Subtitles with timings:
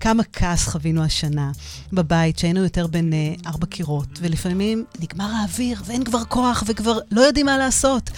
[0.00, 1.52] כמה כעס חווינו השנה
[1.92, 7.20] בבית, שהיינו יותר בין אה, ארבע קירות, ולפעמים נגמר האוויר ואין כבר כוח וכבר לא
[7.20, 8.10] יודעים מה לעשות.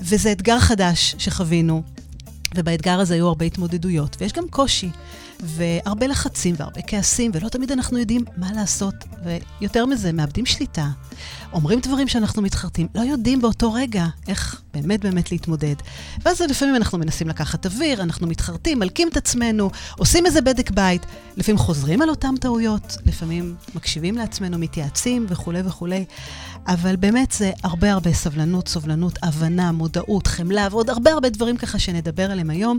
[0.00, 1.82] וזה אתגר חדש שחווינו,
[2.54, 4.90] ובאתגר הזה היו הרבה התמודדויות, ויש גם קושי.
[5.42, 8.94] והרבה לחצים והרבה כעסים, ולא תמיד אנחנו יודעים מה לעשות.
[9.24, 10.88] ויותר מזה, מאבדים שליטה.
[11.52, 15.74] אומרים דברים שאנחנו מתחרטים, לא יודעים באותו רגע איך באמת באמת להתמודד.
[16.24, 21.06] ואז לפעמים אנחנו מנסים לקחת אוויר, אנחנו מתחרטים, מלקים את עצמנו, עושים איזה בדק בית,
[21.36, 26.04] לפעמים חוזרים על אותן טעויות, לפעמים מקשיבים לעצמנו, מתייעצים וכולי וכולי.
[26.66, 31.78] אבל באמת זה הרבה הרבה סבלנות, סובלנות, הבנה, מודעות, חמלה ועוד הרבה הרבה דברים ככה
[31.78, 32.78] שנדבר עליהם היום.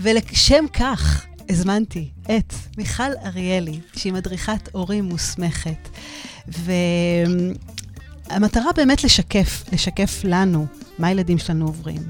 [0.00, 5.88] ולשם כך, הזמנתי את מיכל אריאלי, שהיא מדריכת הורים מוסמכת.
[8.28, 10.66] והמטרה באמת לשקף, לשקף לנו
[10.98, 12.02] מה הילדים שלנו עוברים,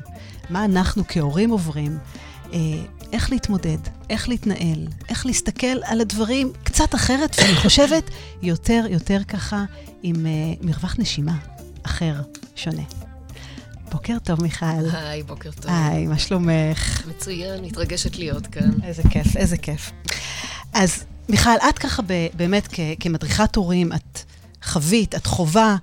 [0.50, 1.98] מה אנחנו כהורים עוברים,
[2.52, 2.58] אה,
[3.12, 3.78] איך להתמודד,
[4.10, 8.10] איך להתנהל, איך להסתכל על הדברים קצת אחרת, ואני חושבת
[8.42, 9.64] יותר יותר ככה
[10.02, 11.36] עם אה, מרווח נשימה
[11.82, 12.22] אחר,
[12.56, 13.05] שונה.
[13.96, 14.66] בוקר טוב, מיכל.
[14.92, 15.70] היי, בוקר טוב.
[15.70, 17.06] היי, מה שלומך?
[17.08, 18.70] מצוין, מתרגשת להיות כאן.
[18.84, 19.92] איזה כיף, איזה כיף.
[20.72, 22.02] אז מיכל, את ככה
[22.34, 22.68] באמת
[23.00, 24.18] כמדריכת הורים, את
[24.64, 25.76] חווית, את חווה.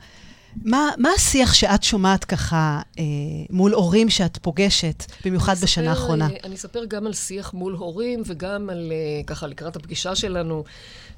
[0.65, 3.03] מה, מה השיח שאת שומעת ככה אה,
[3.49, 6.29] מול הורים שאת פוגשת, במיוחד בשנה האחרונה?
[6.29, 10.63] אה, אני אספר גם על שיח מול הורים וגם על, אה, ככה, לקראת הפגישה שלנו,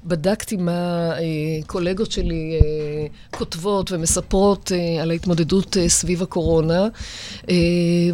[0.04, 1.22] בדקתי מה אה,
[1.66, 6.88] קולגות שלי אה, כותבות ומספרות אה, על ההתמודדות אה, סביב הקורונה,
[7.50, 7.54] אה,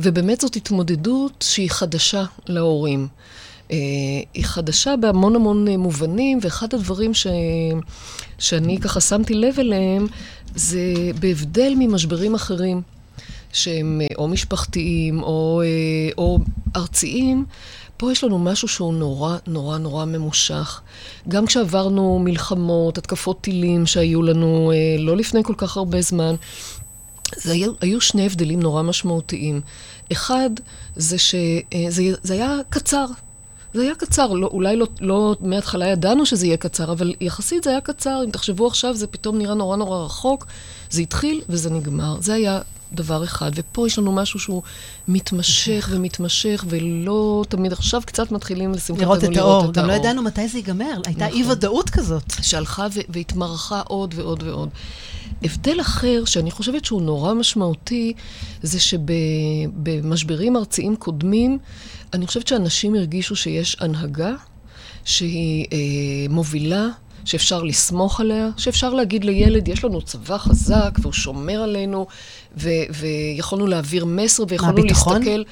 [0.03, 3.09] ובאמת זאת התמודדות שהיא חדשה להורים.
[3.73, 3.77] אה,
[4.34, 7.27] היא חדשה בהמון המון אה, מובנים, ואחד הדברים ש...
[8.39, 10.06] שאני ככה שמתי לב אליהם,
[10.55, 12.83] זה בהבדל ממשברים אחרים,
[13.53, 15.62] שהם אה, או משפחתיים או,
[16.19, 16.39] או
[16.77, 17.45] ארציים,
[17.97, 20.81] פה יש לנו משהו שהוא נורא נורא נורא ממושך.
[21.29, 26.34] גם כשעברנו מלחמות, התקפות טילים שהיו לנו לא לפני כל כך הרבה זמן,
[27.36, 29.61] זה היו, היו שני הבדלים נורא משמעותיים.
[30.13, 30.51] אחד,
[30.97, 33.07] זה שזה היה קצר.
[33.75, 37.71] זה היה קצר, לא, אולי לא, לא מההתחלה ידענו שזה יהיה קצר, אבל יחסית זה
[37.71, 38.21] היה קצר.
[38.25, 40.47] אם תחשבו עכשיו, זה פתאום נראה נורא נורא רחוק.
[40.91, 42.17] זה התחיל וזה נגמר.
[42.21, 42.61] זה היה
[42.93, 43.51] דבר אחד.
[43.55, 44.63] ופה יש לנו משהו שהוא
[45.09, 49.73] מתמשך ומתמשך, ולא תמיד עכשיו קצת מתחילים לשמחתנו לראות את האור.
[49.73, 51.01] גם לא ידענו מתי זה ייגמר.
[51.07, 51.39] הייתה נכון.
[51.39, 52.33] אי-ודאות כזאת.
[52.43, 54.69] שהלכה והתמרחה עוד ועוד ועוד.
[55.45, 58.13] הבדל אחר, שאני חושבת שהוא נורא משמעותי,
[58.63, 61.58] זה שבמשברים ארציים קודמים,
[62.13, 64.35] אני חושבת שאנשים הרגישו שיש הנהגה
[65.05, 65.79] שהיא אה,
[66.29, 66.89] מובילה,
[67.25, 72.07] שאפשר לסמוך עליה, שאפשר להגיד לילד, יש לנו צבא חזק והוא שומר עלינו,
[72.57, 75.17] ו- ויכולנו להעביר מסר ויכולנו מה, ביטחון?
[75.17, 75.42] להסתכל.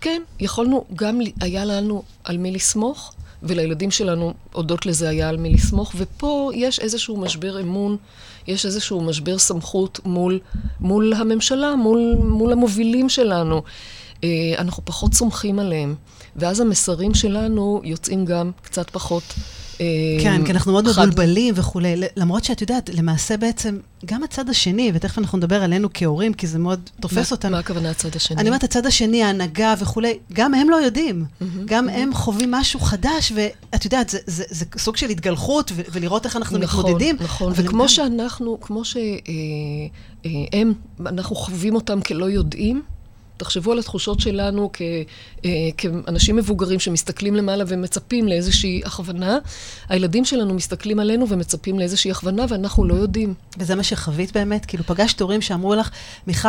[0.00, 3.12] כן, יכולנו, גם היה לנו על מי לסמוך,
[3.42, 7.96] ולילדים שלנו, הודות לזה, היה על מי לסמוך, ופה יש איזשהו משבר אמון,
[8.48, 10.38] יש איזשהו משבר סמכות מול,
[10.80, 13.62] מול הממשלה, מול, מול המובילים שלנו.
[14.24, 15.94] אה, אנחנו פחות סומכים עליהם,
[16.36, 19.22] ואז המסרים שלנו יוצאים גם קצת פחות
[20.22, 22.00] כן, כי אנחנו מאוד מבולבלים וכולי.
[22.16, 26.58] למרות שאת יודעת, למעשה בעצם, גם הצד השני, ותכף אנחנו נדבר עלינו כהורים, כי זה
[26.58, 27.52] מאוד תופס אותנו.
[27.52, 28.36] מה הכוונה הצד השני?
[28.40, 31.24] אני אומרת, הצד השני, ההנהגה וכולי, גם הם לא יודעים.
[31.64, 36.80] גם הם חווים משהו חדש, ואת יודעת, זה סוג של התגלחות, ולראות איך אנחנו נכון,
[36.80, 37.16] מתמודדים.
[37.20, 37.64] נכון, נכון.
[37.64, 39.12] וכמו שאנחנו, כמו שהם,
[40.26, 40.62] אה,
[41.06, 42.82] אנחנו חווים אותם כלא יודעים,
[43.36, 44.82] תחשבו על התחושות שלנו כ,
[45.44, 49.38] אה, כאנשים מבוגרים שמסתכלים למעלה ומצפים לאיזושהי הכוונה.
[49.88, 53.34] הילדים שלנו מסתכלים עלינו ומצפים לאיזושהי הכוונה, ואנחנו לא יודעים.
[53.58, 54.66] וזה מה שחווית באמת?
[54.66, 55.90] כאילו, פגשת הורים שאמרו לך,
[56.26, 56.48] מיכל,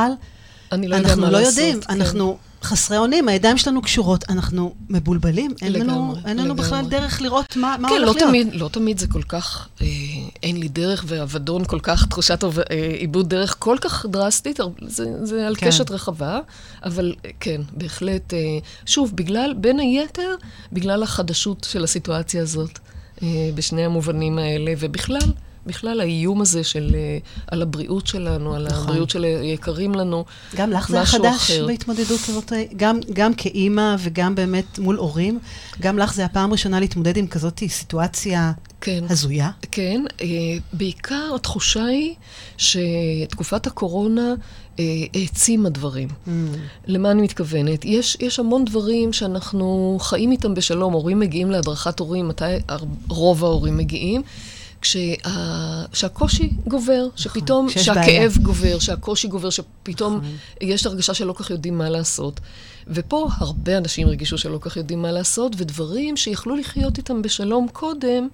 [0.71, 1.57] אני לא יודע מה לא לעשות.
[1.57, 1.93] יודעים, כן.
[1.93, 6.55] אנחנו חסרי אונים, הידיים שלנו קשורות, אנחנו מבולבלים, אין לגמרי, לנו, אין לנו.
[6.55, 8.29] בכלל דרך לראות מה, מה כן, הולך לא להיות.
[8.29, 9.87] תמיד, לא תמיד זה כל כך, אה,
[10.43, 12.49] אין לי דרך, ואבדון כל כך, תחושת אה,
[12.99, 15.67] איבוד דרך כל כך דרסטית, זה, זה על כן.
[15.67, 16.39] קשת רחבה,
[16.83, 18.39] אבל אה, כן, בהחלט, אה,
[18.85, 20.35] שוב, בגלל, בין היתר,
[20.73, 22.79] בגלל החדשות של הסיטואציה הזאת,
[23.23, 25.31] אה, בשני המובנים האלה, ובכלל,
[25.67, 27.17] בכלל האיום הזה של, אה,
[27.47, 28.83] על הבריאות שלנו, על נכון.
[28.83, 30.25] הבריאות של היקרים לנו,
[30.55, 31.67] גם לך זה החדש אחר.
[31.67, 35.39] בהתמודדות הזאת, גם, גם כאימא וגם באמת מול הורים,
[35.81, 39.03] גם לך זה הפעם ראשונה להתמודד עם כזאת סיטואציה כן.
[39.09, 39.49] הזויה?
[39.71, 40.27] כן, אה,
[40.73, 42.15] בעיקר התחושה היא
[42.57, 44.33] שתקופת הקורונה
[44.79, 46.07] אה, העצימה דברים.
[46.07, 46.29] Mm.
[46.87, 47.85] למה אני מתכוונת?
[47.85, 50.93] יש, יש המון דברים שאנחנו חיים איתם בשלום.
[50.93, 52.45] הורים מגיעים להדרכת הורים, מתי
[53.09, 54.21] רוב ההורים מגיעים?
[54.81, 55.13] כשה,
[55.93, 58.29] שהקושי גובר, שפתאום, נכון, שיש שהכאב בעיה.
[58.41, 60.35] גובר, שהקושי גובר, שפתאום נכון.
[60.61, 62.39] יש הרגשה שלא כך יודעים מה לעשות.
[62.87, 68.27] ופה הרבה אנשים הרגישו שלא כך יודעים מה לעשות, ודברים שיכלו לחיות איתם בשלום קודם,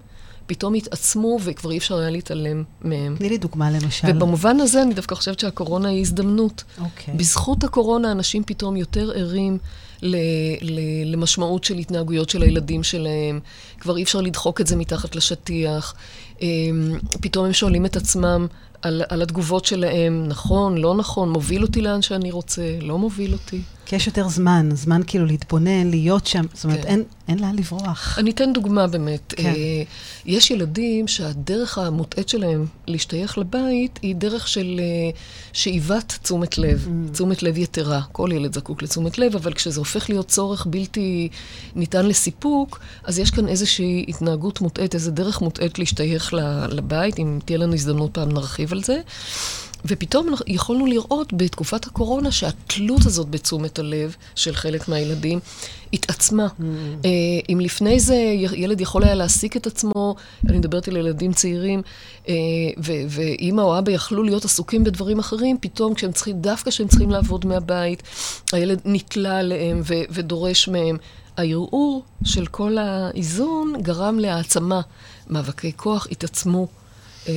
[0.46, 3.16] פתאום התעצמו וכבר אי אפשר היה להתעלם מהם.
[3.18, 4.08] תני לי דוגמה למשל.
[4.10, 6.64] ובמובן הזה אני דווקא חושבת שהקורונה היא הזדמנות.
[6.80, 7.14] אוקיי.
[7.14, 9.58] בזכות הקורונה אנשים פתאום יותר ערים
[10.02, 10.16] ל,
[10.62, 13.40] ל, למשמעות של התנהגויות של הילדים שלהם.
[13.80, 15.96] כבר אי אפשר לדחוק את זה מתחת לשטיח.
[16.44, 18.48] אמ, פתאום הם שואלים את עצמם
[18.82, 23.62] על, על התגובות שלהם, נכון, לא נכון, מוביל אותי לאן שאני רוצה, לא מוביל אותי.
[23.86, 26.46] כי יש יותר זמן, זמן כאילו להתבונן, להיות שם.
[26.54, 26.88] זאת אומרת, כן.
[26.88, 28.16] אין, אין לאן לברוח.
[28.20, 29.34] אני אתן דוגמה באמת.
[29.38, 29.46] כן.
[29.46, 29.84] אה,
[30.26, 35.10] יש ילדים שהדרך המוטעית שלהם להשתייך לבית היא דרך של אה,
[35.54, 37.14] שאיבת תשומת לב, Mm.
[37.14, 38.02] תשומת לב יתרה.
[38.12, 41.30] כל ילד זקוק לתשומת לב, אבל כשזה הופך להיות צורך בלתי
[41.76, 47.20] ניתן לסיפוק, אז יש כאן איזושהי התנהגות מוטעית, איזו דרך מוטעית להשתייך ל- לבית.
[47.20, 49.02] אם תהיה לנו הזדמנות פעם נרחיב על זה.
[49.86, 55.40] ופתאום יכולנו לראות בתקופת הקורונה שהתלות הזאת בתשומת הלב של חלק מהילדים
[55.94, 56.48] התעצמה.
[57.06, 57.10] אה,
[57.50, 58.16] אם לפני זה
[58.54, 60.16] ילד יכול היה להעסיק את עצמו,
[60.50, 61.82] אני מדברת על ילדים צעירים,
[62.30, 62.34] אה,
[63.10, 67.46] ואימא או אבא יכלו להיות עסוקים בדברים אחרים, פתאום כשהם צריכים, דווקא כשהם צריכים לעבוד
[67.46, 68.04] מהבית,
[68.52, 70.98] הילד נתלה עליהם ודורש מהם.
[71.38, 74.82] הערעור של כל האיזון גרם להעצמה.
[75.30, 76.68] מאבקי כוח התעצמו.
[77.28, 77.34] אה,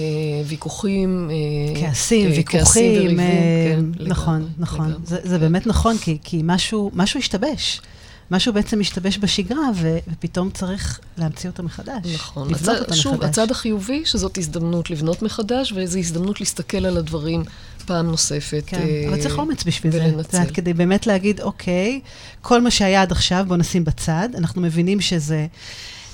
[0.47, 4.89] ויכוחים, אה, כעסים, אה, ויכוחים, כעסים וריבים, אה, כן, נכון, לגמרי, נכון.
[4.89, 5.07] לגמרי.
[5.07, 7.81] זה, זה באמת נכון, כי, כי משהו, משהו השתבש.
[8.31, 12.15] משהו בעצם השתבש בשגרה, ו, ופתאום צריך להמציא אותו מחדש.
[12.15, 12.51] נכון.
[12.51, 13.29] לבנות הצד, אותו שוב, מחדש.
[13.29, 17.43] הצד החיובי, שזאת הזדמנות לבנות מחדש, וזו הזדמנות להסתכל על הדברים
[17.87, 18.63] פעם נוספת.
[18.67, 20.05] כן, אה, אבל צריך אומץ בשביל זה.
[20.05, 20.45] ולנצל.
[20.55, 22.01] כדי באמת להגיד, אוקיי,
[22.43, 24.29] כל מה שהיה עד עכשיו, בוא נשים בצד.
[24.35, 25.47] אנחנו מבינים שזה,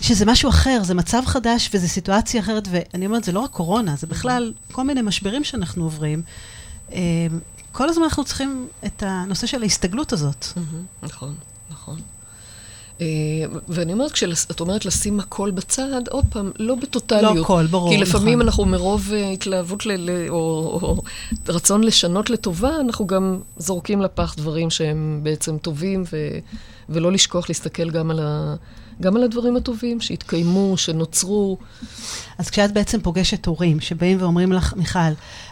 [0.02, 3.96] שזה משהו אחר, זה מצב חדש וזו סיטואציה אחרת, ואני אומרת, זה לא רק קורונה,
[3.96, 6.22] זה בכלל כל מיני משברים שאנחנו עוברים.
[6.92, 6.98] אה,
[7.72, 10.46] כל הזמן אנחנו צריכים את הנושא של ההסתגלות הזאת.
[10.56, 11.34] מהמם, נכון,
[11.70, 12.00] נכון.
[13.00, 13.06] אה,
[13.68, 17.36] ואני אומרת, כשאת אומרת לשים הכל בצד, עוד פעם, לא בטוטליות.
[17.36, 18.46] לא הכל, ברור, כי לפעמים נכון.
[18.46, 20.36] אנחנו מרוב אה, התלהבות ל- ל- או,
[20.82, 21.02] או
[21.48, 26.28] רצון לשנות לטובה, אנחנו גם זורקים לפח דברים שהם בעצם טובים, ו,
[26.88, 28.54] ולא לשכוח להסתכל גם על, ה,
[29.02, 31.58] גם על הדברים הטובים שהתקיימו, שנוצרו.
[32.38, 34.98] אז כשאת בעצם פוגשת הורים שבאים ואומרים לך, מיכל,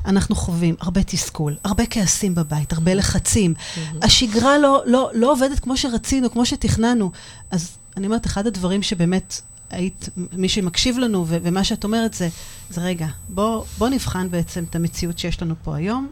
[0.06, 3.54] אנחנו חווים הרבה תסכול, הרבה כעסים בבית, הרבה לחצים,
[4.02, 7.10] השגרה לא, לא, לא עובדת כמו שרצינו, כמו שתכננו,
[7.50, 12.28] אז אני אומרת, אחד הדברים שבאמת היית, מי שמקשיב לנו, ו- ומה שאת אומרת זה,
[12.70, 16.08] זה רגע, בוא, בוא נבחן בעצם את המציאות שיש לנו פה היום,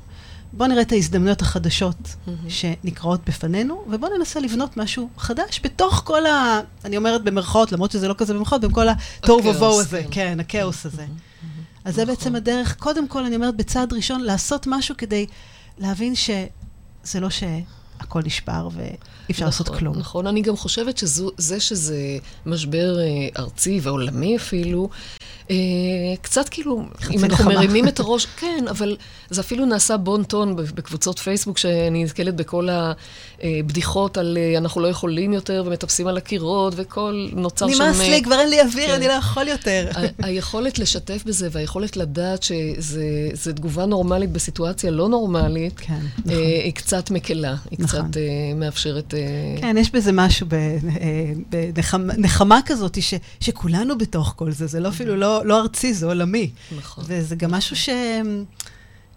[0.53, 2.17] בוא נראה את ההזדמנויות החדשות
[2.49, 6.61] שנקראות בפנינו, ובוא ננסה לבנות משהו חדש בתוך כל ה...
[6.85, 10.09] אני אומרת במרכאות, למרות שזה לא כזה במרכאות, בכל התוהו ובוהו הזה, כן.
[10.11, 11.07] כן, הכאוס הזה.
[11.85, 12.15] אז זה נכון.
[12.15, 15.27] בעצם הדרך, קודם כל, אני אומרת, בצעד ראשון, לעשות משהו כדי
[15.79, 17.31] להבין שזה לא
[18.09, 18.97] שהכל נשבר ואי
[19.31, 19.99] אפשר לעשות נכון, כלום.
[19.99, 24.89] נכון, אני גם חושבת שזה שזה משבר אה, ארצי ועולמי אפילו,
[25.51, 25.57] אה,
[26.23, 27.55] קצת כאילו, אם אנחנו נחמה.
[27.55, 28.97] מרימים את הראש, כן, אבל
[29.31, 32.69] זה אפילו נעשה בון טון בקבוצות פייסבוק, שאני נתקלת בכל
[33.43, 37.83] הבדיחות על אה, אנחנו לא יכולים יותר, ומטפסים על הקירות, וכל נוצר שם...
[37.83, 38.95] נמאס לי, כבר אין לי אוויר, כן.
[38.95, 39.89] אני לא יכול יותר.
[40.23, 46.39] היכולת לשתף בזה והיכולת לדעת שזו תגובה נורמלית בסיטואציה לא נורמלית, כן, נכון.
[46.65, 47.87] היא קצת מקלה, היא נכון.
[47.87, 49.15] קצת אה, מאפשרת...
[49.15, 49.21] אה,
[49.61, 50.47] כן, יש בזה משהו
[51.49, 56.51] בנחמה כזאת, ש- שכולנו בתוך כל זה, זה לא אפילו לא לא ארצי, זה עולמי.
[56.77, 57.05] נכון.
[57.09, 57.89] וזה גם משהו ש...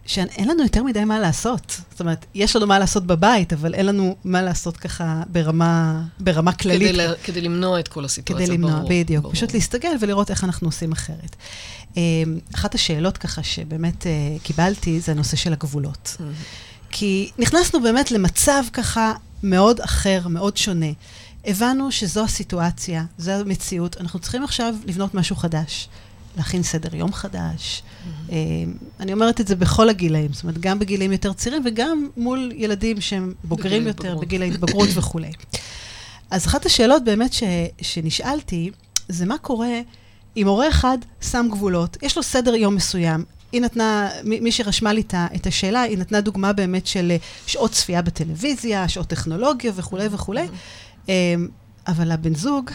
[0.05, 1.81] שאין לנו יותר מדי מה לעשות.
[1.91, 6.51] זאת אומרת, יש לנו מה לעשות בבית, אבל אין לנו מה לעשות ככה ברמה, ברמה
[6.51, 6.81] כללית.
[6.81, 9.21] כדי, לה, כדי למנוע את כל הסיטואציה, כדי למנוע, ברור, בדיוק.
[9.23, 9.33] ברור.
[9.33, 11.35] פשוט להסתכל ולראות איך אנחנו עושים אחרת.
[11.97, 12.01] אה,
[12.55, 14.11] אחת השאלות ככה שבאמת אה,
[14.43, 16.17] קיבלתי, זה הנושא של הגבולות.
[16.17, 16.21] Mhm.
[16.91, 20.91] כי נכנסנו באמת למצב ככה מאוד אחר, מאוד שונה.
[21.45, 25.89] הבנו שזו הסיטואציה, זו המציאות, אנחנו צריכים עכשיו לבנות משהו חדש.
[26.37, 27.81] להכין סדר יום חדש.
[27.81, 28.31] Mhm.
[28.31, 28.37] אה,
[28.99, 33.01] אני אומרת את זה בכל הגילאים, זאת אומרת, גם בגילאים יותר צעירים וגם מול ילדים
[33.01, 34.17] שהם בוגרים יותר.
[34.17, 35.31] בגיל ההתבגרות וכולי.
[36.31, 37.43] אז אחת השאלות באמת ש,
[37.81, 38.71] שנשאלתי,
[39.09, 39.79] זה מה קורה
[40.37, 43.23] אם הורה אחד שם גבולות, יש לו סדר יום מסוים.
[43.51, 45.03] היא נתנה, מי שרשמה לי
[45.35, 47.17] את השאלה, היא נתנה דוגמה באמת של אה,
[47.47, 50.47] שעות צפייה בטלוויזיה, שעות טכנולוגיה וכולי וכולי,
[51.09, 51.35] אה,
[51.87, 52.69] אבל הבן זוג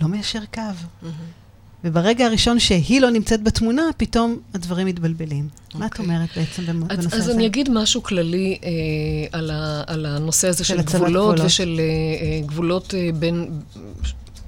[0.00, 0.60] לא מיישר קו.
[1.02, 1.06] Mhm.
[1.84, 5.48] וברגע הראשון שהיא לא נמצאת בתמונה, פתאום הדברים מתבלבלים.
[5.74, 6.04] מה את אוקיי.
[6.04, 7.32] אומרת בעצם במ- אז, בנושא אז הזה?
[7.32, 8.68] אני אגיד משהו כללי אה,
[9.38, 11.46] על, ה, על הנושא הזה של של, גבולות, גבולות.
[11.46, 11.84] ושל אה,
[12.26, 13.50] אה, גבולות אה, בין,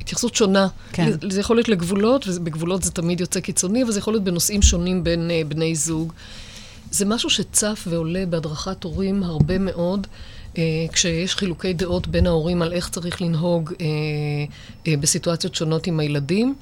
[0.09, 0.69] התייחסות שונה.
[0.93, 1.11] כן.
[1.31, 5.05] זה יכול להיות לגבולות, ובגבולות זה תמיד יוצא קיצוני, אבל זה יכול להיות בנושאים שונים
[5.05, 6.13] בין uh, בני זוג.
[6.91, 10.07] זה משהו שצף ועולה בהדרכת הורים הרבה מאוד.
[10.55, 10.59] Uh,
[10.93, 16.55] כשיש חילוקי דעות בין ההורים על איך צריך לנהוג uh, uh, בסיטואציות שונות עם הילדים.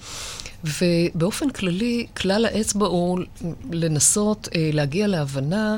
[0.65, 3.19] ובאופן כללי, כלל האצבע הוא
[3.73, 5.77] לנסות uh, להגיע להבנה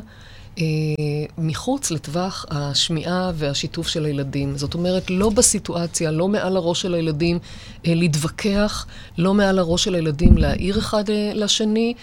[1.38, 4.56] מחוץ לטווח השמיעה והשיתוף של הילדים.
[4.56, 8.86] זאת אומרת, לא בסיטואציה, לא מעל הראש של הילדים uh, להתווכח,
[9.18, 11.94] לא מעל הראש של הילדים להעיר אחד uh, לשני.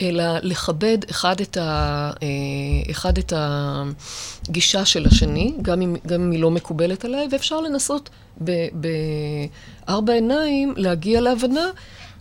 [0.00, 2.10] אלא לכבד אחד את, ה,
[2.90, 8.10] אחד את הגישה של השני, גם אם, גם אם היא לא מקובלת עליי, ואפשר לנסות
[9.86, 11.66] בארבע עיניים להגיע להבנה,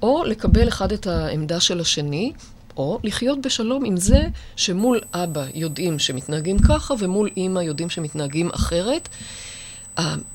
[0.02, 2.32] או לקבל אחד את העמדה של השני,
[2.78, 4.22] או לחיות בשלום עם זה
[4.56, 9.10] שמול אבא יודעים שמתנהגים ככה, ומול אימא יודעים שמתנהגים אחרת.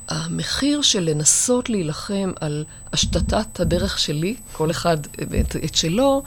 [0.08, 4.96] המחיר של לנסות להילחם על השתתת הדרך שלי, כל אחד
[5.40, 6.22] את, את שלו,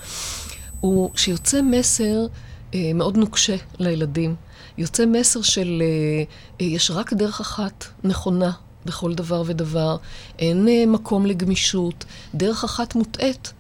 [0.80, 2.26] הוא שיוצא מסר
[2.74, 4.36] אה, מאוד נוקשה לילדים.
[4.78, 6.24] יוצא מסר של אה,
[6.62, 8.52] אה, יש רק דרך אחת נכונה
[8.86, 9.98] בכל דבר ודבר,
[10.40, 13.54] אין אה, מקום לגמישות, דרך אחת מוטעית.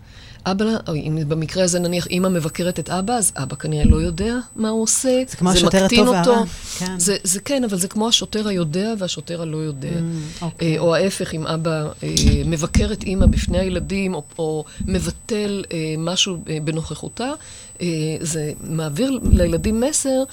[0.45, 4.35] אבא, או אם במקרה הזה נניח אימא מבקרת את אבא, אז אבא כנראה לא יודע
[4.55, 5.23] מה הוא עושה.
[5.29, 6.43] זה כמו השוטר הטוב והרע.
[6.77, 6.99] כן.
[6.99, 9.89] זה, זה כן, אבל זה כמו השוטר היודע והשוטר הלא יודע.
[9.89, 10.79] Mm, אוקיי.
[10.79, 12.09] או ההפך, אם אבא אה,
[12.45, 17.29] מבקר את אימא בפני הילדים, או, או מבטל אה, משהו אה, בנוכחותה,
[17.81, 17.87] אה,
[18.21, 20.23] זה מעביר לילדים מסר,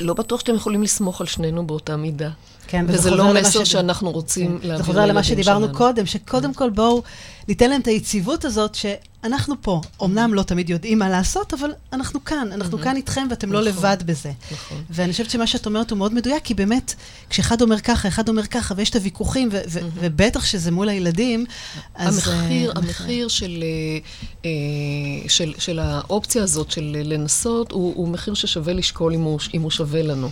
[0.00, 2.30] לא בטוח שאתם יכולים לסמוך על שנינו באותה מידה.
[2.66, 4.68] כן, וזה לא מסר שאנחנו רוצים כן.
[4.68, 4.78] להעביר לילדים שלנו.
[4.78, 7.02] זה חוזר למה שדיברנו קודם, שקודם כל בואו
[7.48, 8.74] ניתן להם את היציבות הזאת,
[9.26, 9.80] שאנחנו פה.
[10.04, 13.72] אמנם לא תמיד יודעים מה לעשות, אבל אנחנו כאן, אנחנו כאן איתכם ואתם לא נכון,
[13.72, 14.32] לבד בזה.
[14.52, 14.82] נכון.
[14.90, 16.94] ואני חושבת שמה שאת אומרת הוא מאוד מדויק, כי באמת,
[17.30, 19.48] כשאחד אומר ככה, אחד אומר ככה, ויש את הוויכוחים,
[19.94, 21.44] ובטח שזה מול הילדים,
[21.94, 22.28] אז...
[22.28, 23.64] המחיר, אה, המחיר של,
[24.44, 24.50] אה,
[25.28, 29.70] של, של האופציה הזאת, של לנסות, הוא, הוא מחיר ששווה לשקול אם הוא, אם הוא
[29.70, 30.30] שווה לנו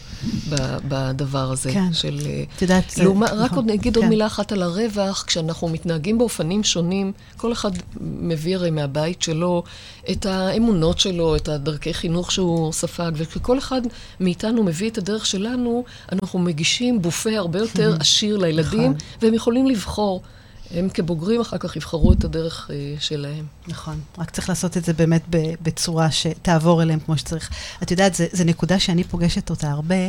[0.88, 1.72] בדבר הזה.
[1.72, 1.92] כן.
[1.92, 2.20] של...
[2.56, 2.98] את יודעת.
[2.98, 4.00] לעומת, רק נכון, עוד נגיד כן.
[4.00, 7.70] עוד מילה אחת על הרווח, כשאנחנו מתנהגים באופנים שונים, כל אחד
[8.00, 9.62] מביא הרי מהבית שלו
[10.10, 13.80] את האמונות שלו, את הדרכי חינוך שהוא ספג, וכשכל אחד
[14.20, 18.94] מאיתנו מביא את הדרך שלנו, אנחנו מגישים בופה הרבה יותר עשיר לילדים, נכון.
[19.22, 20.22] והם יכולים לבחור.
[20.70, 23.46] הם כבוגרים אחר כך יבחרו את הדרך uh, שלהם.
[23.68, 25.22] נכון, רק צריך לעשות את זה באמת
[25.62, 27.50] בצורה שתעבור אליהם כמו שצריך.
[27.82, 30.08] את יודעת, זו נקודה שאני פוגשת אותה הרבה.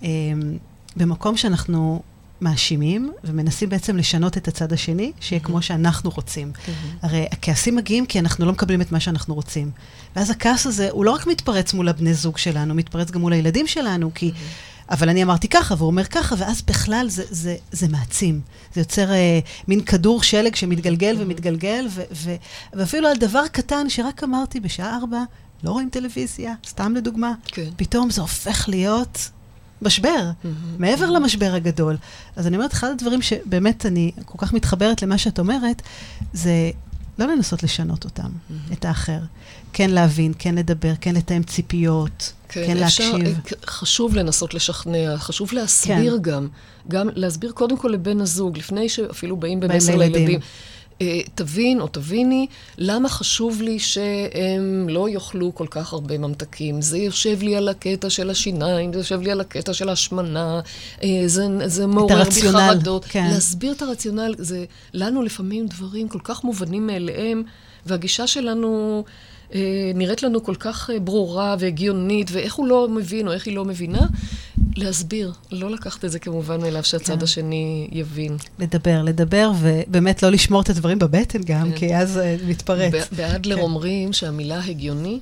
[0.00, 0.04] Um,
[0.96, 2.02] במקום שאנחנו
[2.40, 5.44] מאשימים ומנסים בעצם לשנות את הצד השני, שיהיה mm-hmm.
[5.44, 6.52] כמו שאנחנו רוצים.
[6.54, 6.70] Mm-hmm.
[7.02, 9.70] הרי הכעסים מגיעים כי אנחנו לא מקבלים את מה שאנחנו רוצים.
[10.16, 13.66] ואז הכעס הזה, הוא לא רק מתפרץ מול הבני זוג שלנו, מתפרץ גם מול הילדים
[13.66, 14.30] שלנו, כי...
[14.30, 14.70] Mm-hmm.
[14.90, 18.40] אבל אני אמרתי ככה, והוא אומר ככה, ואז בכלל זה, זה, זה מעצים.
[18.74, 21.16] זה יוצר אה, מין כדור שלג שמתגלגל.
[21.18, 22.34] ומתגלגל, ו, ו,
[22.72, 25.22] ואפילו על דבר קטן שרק אמרתי בשעה ארבע,
[25.64, 27.68] לא רואים טלוויזיה, סתם לדוגמה, כן.
[27.76, 29.30] פתאום זה הופך להיות
[29.82, 30.46] משבר, mm-hmm.
[30.78, 31.96] מעבר למשבר הגדול.
[32.36, 35.82] אז אני אומרת, אחד הדברים שבאמת אני כל כך מתחברת למה שאת אומרת,
[36.32, 36.70] זה
[37.18, 38.72] לא לנסות לשנות אותם, mm-hmm.
[38.72, 39.20] את האחר.
[39.72, 43.38] כן להבין, כן לדבר, כן לתאם ציפיות, כן, כן אפשר, להקשיב.
[43.66, 46.22] חשוב לנסות לשכנע, חשוב להסביר כן.
[46.22, 46.48] גם.
[46.88, 50.40] גם להסביר קודם כל לבן הזוג, לפני שאפילו באים במסר לילדים.
[50.40, 50.46] אה,
[51.34, 52.46] תבין או תביני
[52.78, 56.82] למה חשוב לי שהם לא יאכלו כל כך הרבה ממתקים.
[56.82, 60.60] זה יושב לי על הקטע של השיניים, זה יושב לי על הקטע של ההשמנה,
[61.02, 63.04] אה, זה, זה מעורר בי חרדות.
[63.04, 63.26] כן.
[63.32, 64.64] להסביר את הרציונל, זה
[64.94, 67.42] לנו לפעמים דברים כל כך מובנים מאליהם,
[67.86, 69.04] והגישה שלנו...
[69.54, 73.64] אה, נראית לנו כל כך ברורה והגיונית, ואיך הוא לא מבין או איך היא לא
[73.64, 74.06] מבינה,
[74.76, 77.24] להסביר, לא לקחת את זה כמובן מאליו שהצד כן.
[77.24, 78.36] השני יבין.
[78.58, 81.76] לדבר, לדבר, ובאמת לא לשמור את הדברים בבטן גם, כן.
[81.76, 82.92] כי אז uh, מתפרץ.
[83.12, 83.62] באדלר כן.
[83.62, 85.20] אומרים שהמילה הגיוני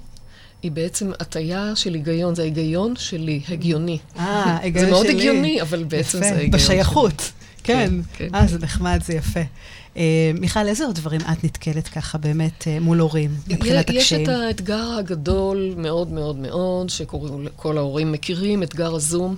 [0.63, 3.99] היא בעצם הטיה של היגיון, זה ההיגיון שלי, הגיוני.
[4.19, 4.87] אה, היגיון שלי.
[4.87, 6.75] זה מאוד הגיוני, אבל בעצם יפה, זה ההיגיון שלי.
[6.75, 7.91] בשייכות, כן.
[7.91, 8.35] כן, כן.
[8.35, 9.41] אה, זה נחמד, זה יפה.
[9.95, 9.99] Uh,
[10.41, 14.23] מיכל, איזה עוד דברים את נתקלת ככה באמת uh, מול הורים, מבחינת הקשיים?
[14.23, 19.37] יש את האתגר הגדול מאוד מאוד מאוד, שכל ההורים מכירים, אתגר הזום.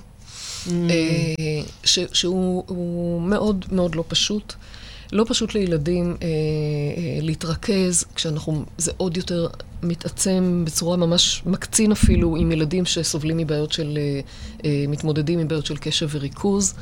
[0.66, 0.70] Mm.
[0.90, 4.54] אה, ש, שהוא מאוד מאוד לא פשוט.
[5.12, 9.46] לא פשוט לילדים אה, אה, להתרכז, כשאנחנו, זה עוד יותר
[9.82, 14.20] מתעצם בצורה ממש מקצין אפילו עם ילדים שסובלים מבעיות של, אה,
[14.64, 16.74] אה, מתמודדים עם בעיות של קשב וריכוז.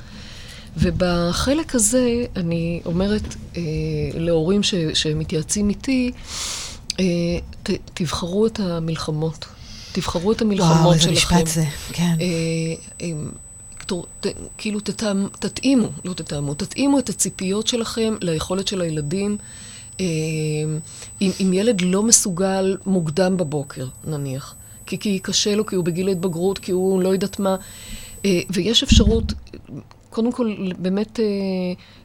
[0.78, 3.62] ובחלק הזה אני אומרת אה,
[4.14, 6.12] להורים ש, שמתייעצים איתי,
[7.00, 7.04] אה,
[7.62, 9.44] ת, תבחרו את המלחמות.
[9.92, 11.34] תבחרו את המלחמות וואו, שלכם.
[11.34, 12.16] וואו, איזה משפט זה, כן.
[12.20, 12.26] אה,
[13.00, 13.12] אה,
[14.20, 14.26] ת,
[14.58, 19.36] כאילו תתאם, תתאימו, לא תתאמו, תתאימו את הציפיות שלכם ליכולת של הילדים.
[20.00, 20.06] אה,
[21.20, 24.54] אם, אם ילד לא מסוגל מוקדם בבוקר, נניח,
[24.86, 27.56] כי, כי קשה לו, כי הוא בגיל ההתבגרות, כי הוא לא יודעת מה,
[28.24, 29.32] אה, ויש אפשרות,
[30.10, 31.20] קודם כל, באמת...
[31.20, 31.24] אה,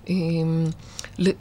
[0.10, 0.16] אה,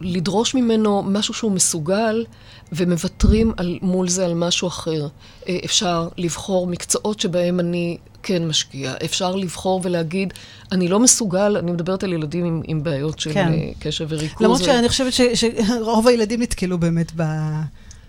[0.00, 2.24] לדרוש ממנו משהו שהוא מסוגל,
[2.72, 5.08] ומוותרים על, מול זה על משהו אחר.
[5.48, 8.94] אה, אפשר לבחור מקצועות שבהם אני כן משקיע.
[9.04, 10.32] אפשר לבחור ולהגיד,
[10.72, 13.52] אני לא מסוגל, אני מדברת על ילדים עם, עם בעיות של כן.
[13.52, 14.42] אה, קשב וריכוז.
[14.42, 14.64] למרות ו...
[14.64, 17.22] שאני חושבת שרוב הילדים נתקלו באמת ב...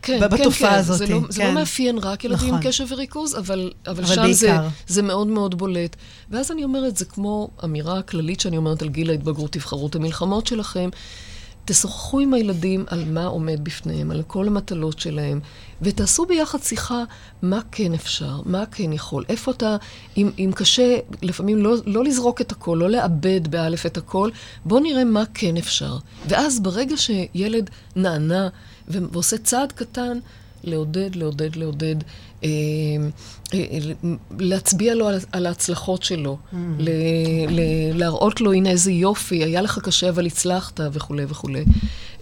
[0.03, 0.79] כן, בתופעה כן, כן.
[0.79, 0.97] הזאת.
[0.97, 1.31] זה לא, כן.
[1.31, 1.53] זה לא כן.
[1.53, 2.59] מאפיין רק ילדים נכון.
[2.59, 4.55] עם קשב וריכוז, אבל, אבל, אבל שם זה,
[4.87, 5.95] זה מאוד מאוד בולט.
[6.31, 10.47] ואז אני אומרת, זה כמו אמירה כללית שאני אומרת על גיל ההתבגרות, תבחרו את המלחמות
[10.47, 10.89] שלכם.
[11.65, 15.39] תשוחחו עם הילדים על מה עומד בפניהם, על כל המטלות שלהם,
[15.81, 17.03] ותעשו ביחד שיחה
[17.41, 19.77] מה כן אפשר, מה כן יכול, איפה אתה,
[20.17, 24.29] אם, אם קשה, לפעמים לא, לא לזרוק את הכל, לא לאבד באלף את הכל,
[24.65, 25.97] בואו נראה מה כן אפשר.
[26.27, 28.49] ואז ברגע שילד נענה
[28.87, 30.17] ועושה צעד קטן,
[30.63, 31.95] לעודד, לעודד, לעודד,
[32.43, 32.49] אה,
[33.53, 33.59] אה,
[34.39, 36.55] להצביע לו על, על ההצלחות שלו, mm.
[36.79, 36.89] ל,
[37.49, 37.59] ל,
[37.99, 41.65] להראות לו, הנה איזה יופי, היה לך קשה אבל הצלחת, וכולי וכולי.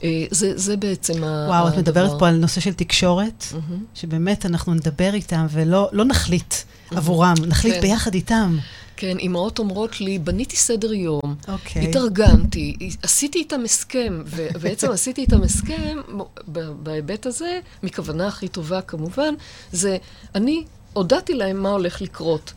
[0.04, 1.50] אה, זה, זה בעצם וואו, הדבר.
[1.50, 3.74] וואו, את מדברת פה על נושא של תקשורת, mm-hmm.
[3.96, 6.98] שבאמת אנחנו נדבר איתם ולא לא נחליט mm-hmm.
[6.98, 7.82] עבורם, נחליט כן.
[7.82, 8.58] ביחד איתם.
[9.02, 11.52] כן, אמהות אומרות לי, בניתי סדר יום, okay.
[11.52, 11.90] אוקיי.
[11.90, 15.98] התארגנתי, עשיתי איתם הסכם, ובעצם עשיתי איתם הסכם,
[16.84, 19.34] בהיבט הזה, מכוונה הכי טובה כמובן,
[19.72, 19.98] זה
[20.36, 20.64] אני
[20.94, 22.54] הודעתי להם מה הולך לקרות.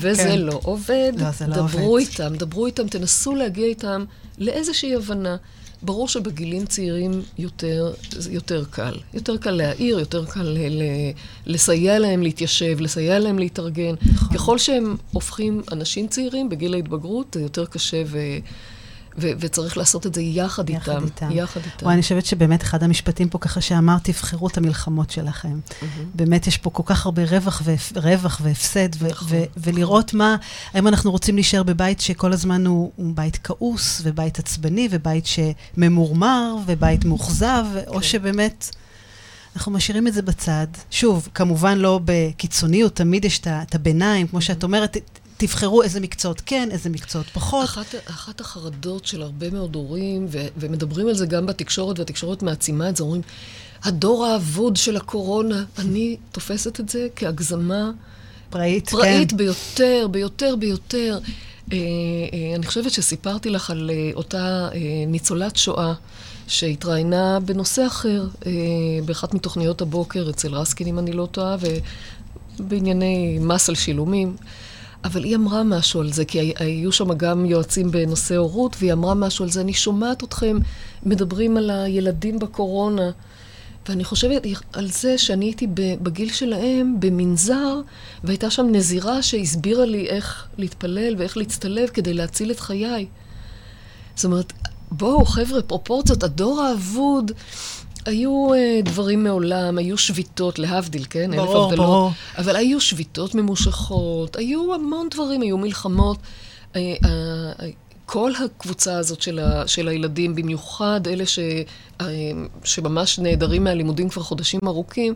[0.00, 0.38] וזה כן.
[0.38, 1.12] לא עובד.
[1.18, 2.00] לא, זה לא דברו עובד.
[2.00, 4.04] איתם, דברו איתם, תנסו להגיע איתם
[4.38, 5.36] לאיזושהי הבנה.
[5.82, 7.92] ברור שבגילים צעירים יותר,
[8.30, 8.94] יותר קל.
[9.14, 11.12] יותר קל להעיר, יותר קל ל- ל-
[11.46, 13.94] לסייע להם להתיישב, לסייע להם להתארגן.
[14.14, 14.28] נכון.
[14.36, 18.18] ככל שהם הופכים אנשים צעירים בגיל ההתבגרות, זה יותר קשה ו...
[19.18, 21.04] ו- וצריך לעשות את זה יחד, יחד איתם.
[21.04, 21.28] איתם.
[21.30, 21.84] יחד איתם.
[21.84, 25.58] וואי, אני חושבת שבאמת אחד המשפטים פה ככה שאמר, תבחרו את המלחמות שלכם.
[25.68, 25.84] Mm-hmm.
[26.14, 29.62] באמת יש פה כל כך הרבה רווח, ו- רווח והפסד, ו- נכון, ו- נכון.
[29.72, 30.36] ולראות מה,
[30.72, 36.56] האם אנחנו רוצים להישאר בבית שכל הזמן הוא, הוא בית כעוס, ובית עצבני, ובית שממורמר,
[36.66, 37.80] ובית מאוכזב, כן.
[37.86, 38.70] או שבאמת...
[39.56, 40.66] אנחנו משאירים את זה בצד.
[40.90, 44.96] שוב, כמובן לא בקיצוניות, תמיד יש את הביניים, כמו שאת אומרת,
[45.36, 47.64] תבחרו איזה מקצועות כן, איזה מקצועות פחות.
[47.64, 52.88] אחת, אחת החרדות של הרבה מאוד הורים, ו, ומדברים על זה גם בתקשורת, והתקשורת מעצימה
[52.88, 53.22] את זה, אומרים,
[53.82, 57.90] הדור האבוד של הקורונה, אני תופסת את זה כהגזמה
[58.50, 59.36] פראית, פראית כן.
[59.36, 61.18] ביותר, ביותר, ביותר.
[61.72, 65.94] אה, אה, אני חושבת שסיפרתי לך על אה, אותה אה, ניצולת שואה.
[66.48, 68.52] שהתראיינה בנושא אחר, אה,
[69.04, 71.56] באחת מתוכניות הבוקר אצל רסקין, אם אני לא טועה,
[72.58, 74.36] ובענייני מס על שילומים.
[75.06, 79.14] אבל היא אמרה משהו על זה, כי היו שם גם יועצים בנושא הורות, והיא אמרה
[79.14, 79.60] משהו על זה.
[79.60, 80.58] אני שומעת אתכם
[81.02, 83.10] מדברים על הילדים בקורונה,
[83.88, 84.42] ואני חושבת
[84.72, 85.66] על זה שאני הייתי
[86.02, 87.80] בגיל שלהם במנזר,
[88.24, 93.06] והייתה שם נזירה שהסבירה לי איך להתפלל ואיך להצטלב כדי להציל את חיי.
[94.14, 94.52] זאת אומרת,
[94.90, 97.32] בואו, חבר'ה, פרופורציות, הדור האבוד.
[98.06, 101.30] היו uh, דברים מעולם, היו שביתות, להבדיל, כן?
[101.36, 101.86] ברור, אלף הבדלות.
[101.86, 102.10] ברור.
[102.38, 106.18] אבל היו שביתות ממושכות, היו המון דברים, היו מלחמות.
[106.72, 107.06] Uh, uh,
[108.06, 111.38] כל הקבוצה הזאת של, ה, של הילדים, במיוחד אלה ש,
[112.64, 115.14] שממש נעדרים מהלימודים כבר חודשים ארוכים,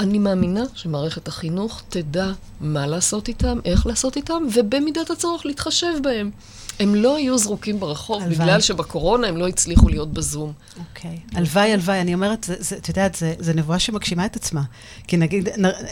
[0.00, 6.30] אני מאמינה שמערכת החינוך תדע מה לעשות איתם, איך לעשות איתם, ובמידת הצורך להתחשב בהם.
[6.80, 8.38] הם לא היו זרוקים ברחוב, הלוואי.
[8.38, 10.52] בגלל שבקורונה הם לא הצליחו להיות בזום.
[10.78, 11.18] אוקיי.
[11.34, 12.00] הלוואי, הלוואי.
[12.00, 14.62] אני אומרת, את יודעת, זו נבואה שמגשימה את עצמה.
[15.06, 15.48] כי נגיד,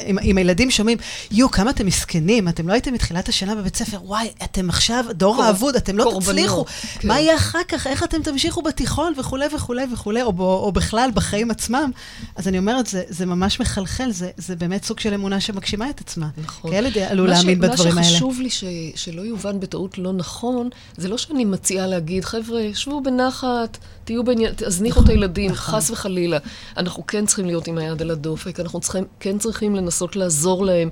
[0.06, 0.98] אם, אם הילדים שומעים,
[1.30, 5.34] יו, כמה אתם מסכנים, אתם לא הייתם מתחילת השנה בבית ספר, וואי, אתם עכשיו דור
[5.34, 5.44] קור...
[5.44, 6.64] האבוד, אתם לא קורבנות, תצליחו.
[6.98, 7.08] כן.
[7.08, 7.86] מה יהיה אחר כך?
[7.86, 11.90] איך אתם תמשיכו בתיכון וכולי וכולי וכולי, או, או בכלל בחיים עצמם?
[12.36, 16.00] אז אני אומרת, זה, זה ממש מחלחל, זה, זה באמת סוג של אמונה שמגשימה את
[16.00, 16.28] עצמה.
[16.44, 16.70] נכון.
[16.70, 18.00] כי ילד עלול להאמין בדברים האלה.
[18.00, 22.62] מה שחשוב לי ש, שלא יובן בטעות לא נכון, זה לא שאני מציעה להגיד, חבר'ה,
[22.74, 25.74] שבו בנחת, תהיו בעניין, תזניחו נכון, את הילדים, נכון.
[25.74, 26.38] חס וחלילה.
[26.76, 30.88] אנחנו כן צריכים להיות עם היד על הדופק, אנחנו צריכים, כן צריכים לנסות לעזור להם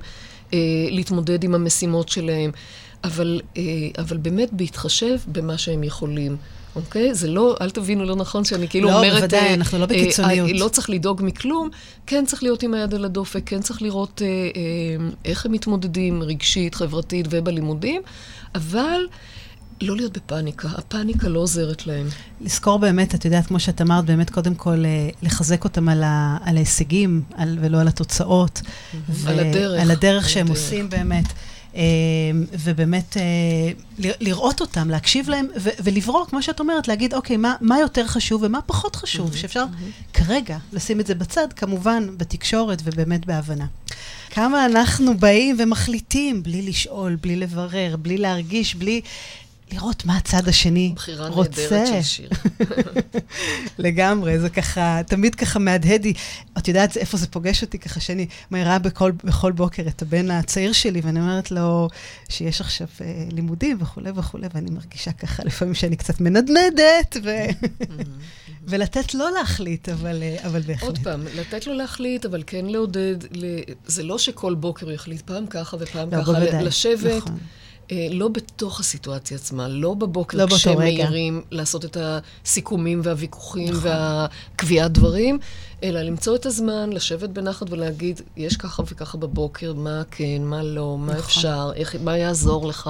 [0.53, 2.51] אה, להתמודד עם המשימות שלהם,
[3.03, 3.61] אבל, אה,
[3.97, 6.37] אבל באמת בהתחשב במה שהם יכולים.
[6.75, 7.13] אוקיי?
[7.13, 9.13] זה לא, אל תבינו לא נכון שאני כאילו לא, אומרת...
[9.13, 10.49] לא, בוודאי, אה, אנחנו לא בקיצוניות.
[10.49, 11.69] אה, לא צריך לדאוג מכלום,
[12.07, 16.23] כן צריך להיות עם היד על הדופק, כן צריך לראות אה, אה, איך הם מתמודדים
[16.23, 18.01] רגשית, חברתית ובלימודים,
[18.55, 19.07] אבל...
[19.81, 22.07] לא להיות בפאניקה, הפאניקה לא עוזרת להם.
[22.41, 26.37] לזכור באמת, את יודעת, כמו שאת אמרת, באמת קודם כל אה, לחזק אותם על, ה,
[26.43, 28.61] על ההישגים על, ולא על התוצאות.
[29.27, 29.81] על הדרך.
[29.81, 30.57] על הדרך שהם הדרך.
[30.57, 31.25] עושים באמת.
[32.59, 33.17] ובאמת
[33.97, 38.61] לראות אותם, להקשיב להם ולברוא, כמו שאת אומרת, להגיד, אוקיי, מה, מה יותר חשוב ומה
[38.61, 39.65] פחות חשוב, שאפשר
[40.13, 43.65] כרגע לשים את זה בצד, כמובן בתקשורת ובאמת בהבנה.
[44.29, 49.01] כמה אנחנו באים ומחליטים בלי לשאול, בלי לברר, בלי להרגיש, בלי
[49.73, 50.95] לראות מה הצד השני רוצה.
[50.95, 52.29] בחירה נהדרת של שיר.
[53.85, 56.13] לגמרי, זה ככה, תמיד ככה מהדהד לי.
[56.57, 57.79] את יודעת איפה זה פוגש אותי?
[57.79, 61.89] ככה שאני מעירה בכל, בכל בוקר את הבן הצעיר שלי, ואני אומרת לו
[62.29, 67.29] שיש עכשיו אה, לימודים וכולי וכולי, ואני מרגישה ככה לפעמים שאני קצת מנדנדת, ו...
[68.67, 70.83] ולתת לו להחליט, אבל, אה, אבל בהחלט.
[70.83, 73.15] עוד פעם, לתת לו להחליט, אבל כן לעודד,
[73.85, 77.17] זה לא שכל בוקר הוא יחליט פעם ככה ופעם לא, ככה, בוודאי, לשבת.
[77.17, 77.37] נכון.
[77.93, 83.91] אה, לא בתוך הסיטואציה עצמה, לא בבוקר לא כשהם מעירים לעשות את הסיכומים והוויכוחים נכון.
[83.91, 85.39] והקביעת דברים,
[85.83, 90.97] אלא למצוא את הזמן, לשבת בנחת ולהגיד, יש ככה וככה בבוקר, מה כן, מה לא,
[90.99, 91.23] מה נכון.
[91.23, 92.89] אפשר, איך, מה יעזור לך.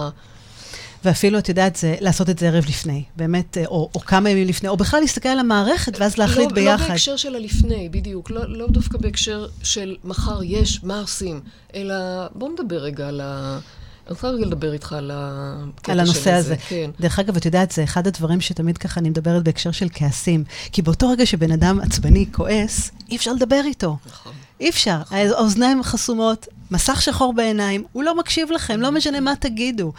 [1.06, 4.48] ואפילו, את יודעת, זה, לעשות את זה ערב לפני, באמת, אה, או, או כמה ימים
[4.48, 6.84] לפני, או בכלל להסתכל על המערכת ואז להחליט לא, ביחד.
[6.84, 8.30] לא בהקשר של הלפני, בדיוק.
[8.30, 11.42] לא, לא דווקא בהקשר של מחר יש, מה עושים,
[11.76, 11.96] אלא
[12.36, 13.60] בואו נדבר רגע על ה...
[14.08, 16.56] אני רוצה רגע לדבר איתך על הקטע על הנושא הזה.
[16.70, 16.92] כן.
[17.00, 20.44] דרך אגב, את יודעת, זה אחד הדברים שתמיד ככה אני מדברת בהקשר של כעסים.
[20.72, 23.98] כי באותו רגע שבן אדם עצבני כועס, אי אפשר לדבר איתו.
[24.06, 24.34] נכון.
[24.60, 24.98] אי אפשר.
[25.02, 25.18] נכון.
[25.18, 29.94] האוזניים חסומות, מסך שחור בעיניים, הוא לא מקשיב לכם, לא משנה מה תגידו.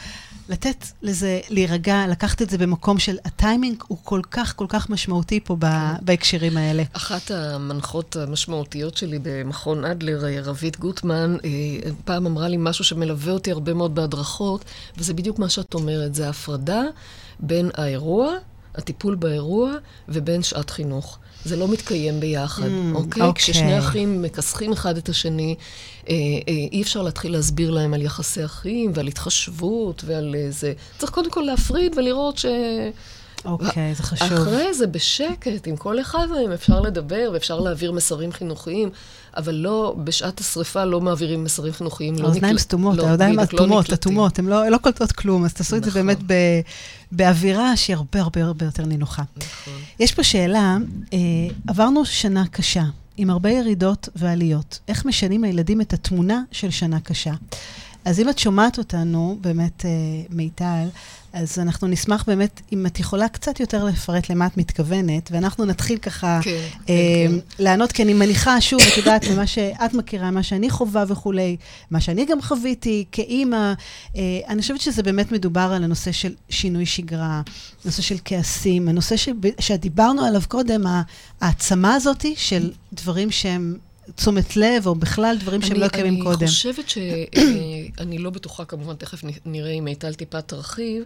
[0.49, 5.41] לתת לזה, להירגע, לקחת את זה במקום של הטיימינג הוא כל כך, כל כך משמעותי
[5.41, 5.67] פה כן.
[6.05, 6.83] בהקשרים האלה.
[6.93, 13.33] אחת המנחות המשמעותיות שלי במכון אדלר, אה, רבית גוטמן, אה, פעם אמרה לי משהו שמלווה
[13.33, 14.65] אותי הרבה מאוד בהדרכות,
[14.97, 16.83] וזה בדיוק מה שאת אומרת, זה ההפרדה
[17.41, 18.33] בין האירוע,
[18.75, 19.73] הטיפול באירוע,
[20.09, 21.19] ובין שעת חינוך.
[21.45, 23.23] זה לא מתקיים ביחד, mm, אוקיי?
[23.23, 23.43] אוקיי.
[23.43, 25.55] כששני אחים מכסחים אחד את השני,
[26.09, 26.15] אה,
[26.49, 30.73] אה, אי אפשר להתחיל להסביר להם על יחסי אחים ועל התחשבות ועל אה, זה.
[30.99, 32.47] צריך קודם כל להפריד ולראות ש...
[33.45, 34.33] אוקיי, okay, זה חשוב.
[34.33, 38.91] אחרי זה, בשקט, עם כל אחד מהם אפשר לדבר ואפשר להעביר מסרים חינוכיים,
[39.37, 42.15] אבל לא, בשעת השריפה לא מעבירים מסרים חינוכיים.
[42.15, 45.85] לא האוזניים סתומות, לא, האוזניים אטומות, אטומות, הן לא, לא קולטות כלום, אז תעשו את
[45.85, 46.03] זה נכון.
[46.03, 46.33] באמת ב,
[47.13, 49.23] באווירה שהיא הרבה הרבה הרבה יותר נינוחה.
[49.37, 49.75] נכון.
[50.01, 50.77] יש פה שאלה,
[51.13, 51.19] אה,
[51.69, 52.85] עברנו שנה קשה,
[53.17, 54.79] עם הרבה ירידות ועליות.
[54.89, 57.33] איך משנים לילדים את התמונה של שנה קשה?
[58.05, 59.91] אז אם את שומעת אותנו, באמת, אה,
[60.31, 60.87] מיטל,
[61.35, 65.99] אז אנחנו נשמח באמת, אם את יכולה קצת יותר לפרט למה את מתכוונת, ואנחנו נתחיל
[65.99, 67.65] ככה כן, אה, כן, כן.
[67.65, 71.57] לענות, כי אני מניחה, שוב, את יודעת, ממה שאת מכירה, מה שאני חווה וכולי,
[71.91, 73.73] מה שאני גם חוויתי כאימא,
[74.17, 77.43] אה, אני חושבת שזה באמת מדובר על הנושא של שינוי שגרה,
[77.85, 79.15] נושא של כעסים, הנושא
[79.59, 80.85] שדיברנו עליו קודם,
[81.41, 83.79] העצמה הזאת של דברים שהם...
[84.15, 86.39] תשומת לב, או בכלל דברים שהם לא קיימים קודם.
[86.41, 86.99] אני חושבת ש...
[87.99, 91.03] אני לא בטוחה, כמובן, תכף נראה אם מיטל טיפה תרחיב,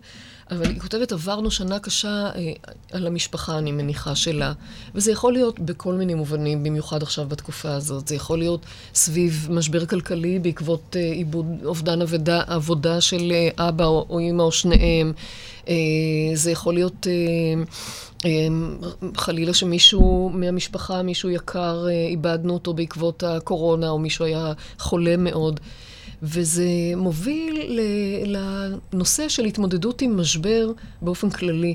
[0.51, 2.53] אבל היא כותבת, עברנו שנה קשה אה,
[2.93, 4.53] על המשפחה, אני מניחה, שלה.
[4.95, 8.09] וזה יכול להיות בכל מיני מובנים, במיוחד עכשיו בתקופה הזאת.
[8.09, 13.85] זה יכול להיות סביב משבר כלכלי בעקבות אה, עיבוד, אובדן עבודה, עבודה של אה, אבא
[13.85, 15.13] או, או אמא או שניהם.
[15.69, 15.75] אה,
[16.35, 17.07] זה יכול להיות...
[17.07, 17.63] אה,
[18.25, 18.79] אמ,
[19.17, 25.61] חלילה שמישהו מהמשפחה, מישהו יקר, אה, איבדנו אותו בעקבות הקורונה, או מישהו היה חולה מאוד.
[26.23, 26.65] וזה
[26.97, 27.81] מוביל
[28.25, 31.75] לנושא של התמודדות עם משבר באופן כללי.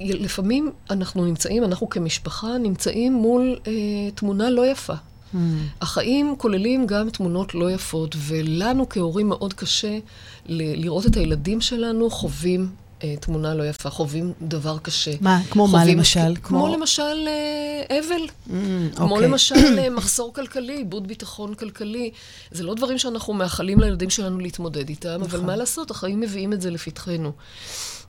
[0.00, 3.72] לפעמים אנחנו נמצאים, אנחנו כמשפחה, נמצאים מול אה,
[4.14, 4.94] תמונה לא יפה.
[5.34, 5.38] Mm.
[5.80, 9.98] החיים כוללים גם תמונות לא יפות, ולנו כהורים מאוד קשה
[10.46, 12.68] לראות את הילדים שלנו חווים
[13.04, 15.10] אה, תמונה לא יפה, חווים דבר קשה.
[15.20, 15.40] מה?
[15.50, 16.34] כמו מה למשל?
[16.42, 18.26] כמו, כמו למשל אה, אבל.
[18.26, 19.28] Mm, כמו אוקיי.
[19.28, 22.10] למשל אה, מחסור כלכלי, איבוד ביטחון כלכלי.
[22.50, 25.22] זה לא דברים שאנחנו מאחלים לילדים שלנו להתמודד איתם, נכון.
[25.22, 27.32] אבל מה לעשות, החיים מביאים את זה לפתחנו.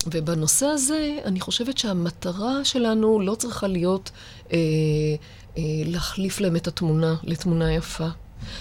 [0.07, 4.11] ובנושא הזה, אני חושבת שהמטרה שלנו לא צריכה להיות
[4.53, 4.57] אה,
[5.85, 8.07] להחליף להם את התמונה לתמונה יפה.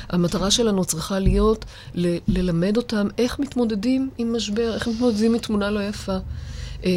[0.09, 5.71] המטרה שלנו צריכה להיות ל- ללמד אותם איך מתמודדים עם משבר, איך מתמודדים עם תמונה
[5.71, 6.17] לא יפה.
[6.85, 6.91] אה,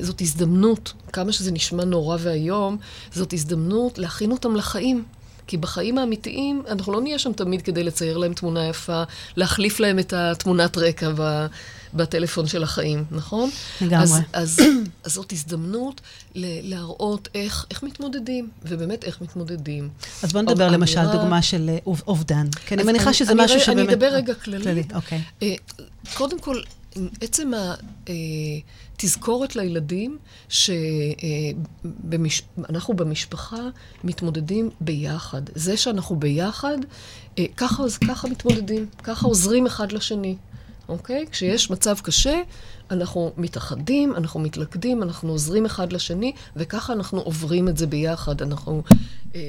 [0.00, 2.76] זאת הזדמנות, כמה שזה נשמע נורא ואיום,
[3.12, 5.04] זאת הזדמנות להכין אותם לחיים.
[5.46, 9.02] כי בחיים האמיתיים, אנחנו לא נהיה שם תמיד כדי לצייר להם תמונה יפה,
[9.36, 11.46] להחליף להם את התמונת רקע ב,
[11.94, 13.50] בטלפון של החיים, נכון?
[13.80, 14.04] לגמרי.
[14.04, 14.60] אז, אז,
[15.04, 16.00] אז זאת הזדמנות
[16.34, 19.88] ל, להראות איך, איך מתמודדים, ובאמת איך מתמודדים.
[20.22, 21.16] אז בוא נדבר למשל אמירה...
[21.16, 22.46] דוגמה של אה, אובדן.
[22.66, 23.78] כי אני מניחה שזה אני, משהו שבאמת...
[23.78, 24.64] אני אדבר רגע כללי.
[24.64, 25.22] כללי, אוקיי.
[25.42, 25.54] אה,
[26.14, 26.60] קודם כל,
[27.20, 27.52] עצם
[28.96, 31.64] התזכורת לילדים שאנחנו
[32.94, 33.62] במשפחה
[34.04, 35.42] מתמודדים ביחד.
[35.54, 36.78] זה שאנחנו ביחד,
[37.56, 40.36] ככה, ככה מתמודדים, ככה עוזרים אחד לשני.
[40.92, 41.26] אוקיי?
[41.30, 42.42] כשיש מצב קשה,
[42.90, 48.42] אנחנו מתאחדים, אנחנו מתלכדים, אנחנו עוזרים אחד לשני, וככה אנחנו עוברים את זה ביחד.
[48.42, 48.82] אנחנו
[49.34, 49.40] אה,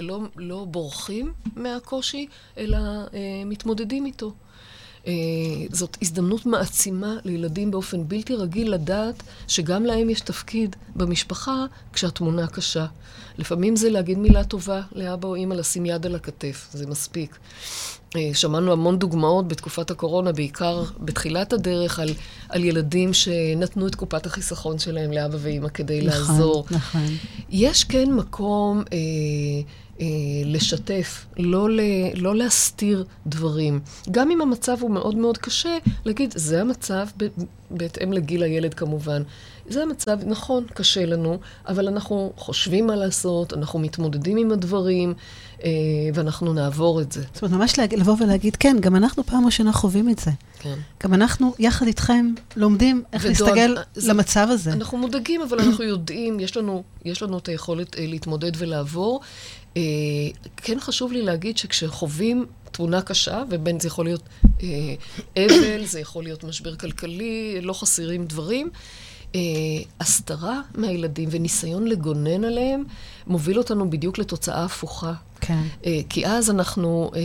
[0.00, 2.26] לא, לא בורחים מהקושי,
[2.58, 4.32] אלא אה, מתמודדים איתו.
[5.06, 5.12] אה,
[5.72, 12.86] זאת הזדמנות מעצימה לילדים באופן בלתי רגיל לדעת שגם להם יש תפקיד במשפחה כשהתמונה קשה.
[13.38, 17.38] לפעמים זה להגיד מילה טובה לאבא או אימא, לשים יד על הכתף, זה מספיק.
[18.16, 22.08] אה, שמענו המון דוגמאות בתקופת הקורונה, בעיקר בתחילת הדרך, על,
[22.48, 26.66] על ילדים שנתנו את קופת החיסכון שלהם לאבא ואימא כדי נכון, לעזור.
[26.70, 27.06] נכון.
[27.50, 28.96] יש כן מקום אה,
[30.00, 30.06] אה,
[30.44, 31.80] לשתף, לא, ל,
[32.14, 33.80] לא להסתיר דברים.
[34.10, 37.26] גם אם המצב הוא מאוד מאוד קשה, להגיד, זה המצב, ב,
[37.70, 39.22] בהתאם לגיל הילד כמובן.
[39.70, 45.14] זה המצב, נכון, קשה לנו, אבל אנחנו חושבים מה לעשות, אנחנו מתמודדים עם הדברים.
[45.64, 45.70] אה,
[46.14, 47.22] ואנחנו נעבור את זה.
[47.34, 47.94] זאת אומרת, ממש להג...
[47.94, 50.30] לבוא ולהגיד, כן, גם אנחנו פעם ראשונה חווים את זה.
[50.58, 50.74] כן.
[51.02, 54.72] גם אנחנו, יחד איתכם, לומדים איך ודואג, להסתגל זה, למצב הזה.
[54.72, 59.20] אנחנו מודאגים, אבל אנחנו יודעים, יש לנו, יש לנו את היכולת אה, להתמודד ולעבור.
[59.76, 59.82] אה,
[60.56, 64.22] כן חשוב לי להגיד שכשחווים תמונה קשה, ובין זה יכול להיות
[64.62, 64.68] אה,
[65.36, 68.70] אבל, זה יכול להיות משבר כלכלי, לא חסרים דברים.
[69.34, 69.40] אה,
[70.00, 72.84] הסתרה מהילדים וניסיון לגונן עליהם
[73.26, 75.12] מוביל אותנו בדיוק לתוצאה הפוכה.
[75.40, 75.62] כן.
[75.86, 77.20] אה, כי אז אנחנו אה,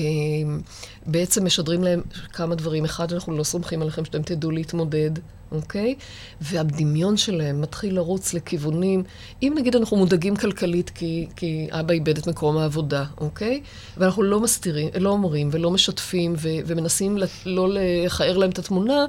[1.06, 2.02] בעצם משדרים להם
[2.34, 2.86] כמה דברים.
[2.86, 5.12] אחד, אנחנו לא סומכים עליכם שאתם תדעו להתמודד,
[5.52, 5.96] אוקיי?
[6.42, 9.04] והדמיון שלהם מתחיל לרוץ לכיוונים,
[9.44, 13.62] אם נגיד אנחנו מודאגים כלכלית כי, כי אבא איבד את מקום העבודה, אוקיי?
[13.98, 19.06] ואנחנו לא מסתירים, לא אומרים ולא משתפים ו, ומנסים לא לכער להם את התמונה,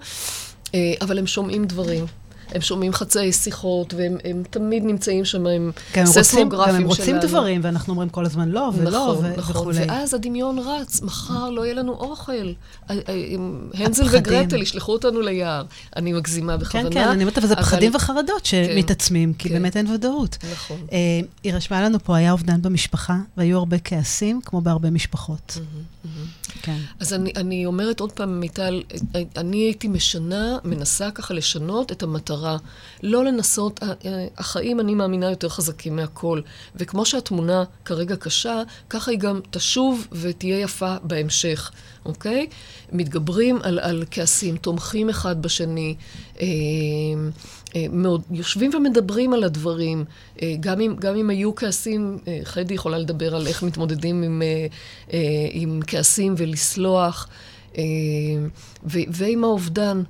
[0.74, 2.06] אה, אבל הם שומעים דברים.
[2.54, 5.70] הם שומעים חצאי שיחות, והם תמיד נמצאים שם עם
[6.04, 6.78] ססמוגרפים שלנו.
[6.78, 9.56] גם הם רוצים דברים, ואנחנו אומרים כל הזמן לא, ולא, נכון, ו- נכון.
[9.56, 9.78] וכולי.
[9.78, 12.52] ואז הדמיון רץ, מחר לא יהיה לנו אוכל.
[13.74, 15.64] הנזל וגרטל ישלחו אותנו ליער.
[15.96, 16.90] אני מגזימה בכוונה.
[16.90, 19.54] כן, כן, אני אומרת, אבל זה פחדים וחרדות שמתעצמים, כי כן.
[19.54, 20.38] באמת אין ודאות.
[20.52, 20.76] נכון.
[20.92, 20.98] אה,
[21.42, 25.59] היא רשמה לנו פה, היה אובדן במשפחה, והיו הרבה כעסים, כמו בהרבה משפחות.
[26.62, 26.79] כן.
[27.01, 28.83] אז אני, אני אומרת עוד פעם, מיטל,
[29.37, 32.57] אני הייתי משנה, מנסה ככה לשנות את המטרה.
[33.03, 33.81] לא לנסות,
[34.38, 36.40] החיים, אני מאמינה, יותר חזקים מהכל.
[36.77, 41.71] וכמו שהתמונה כרגע קשה, ככה היא גם תשוב ותהיה יפה בהמשך,
[42.05, 42.47] אוקיי?
[42.92, 45.95] מתגברים על, על כעסים, תומכים אחד בשני.
[46.40, 46.46] אה,
[47.77, 50.05] אה, מאוד, יושבים ומדברים על הדברים.
[50.42, 54.42] אה, גם אם, גם אם היו כעסים, אה, חדי יכולה לדבר על איך מתמודדים עם,
[55.51, 57.29] עם כעסים ולסלוח,
[58.85, 60.03] ו, ועם האובדן.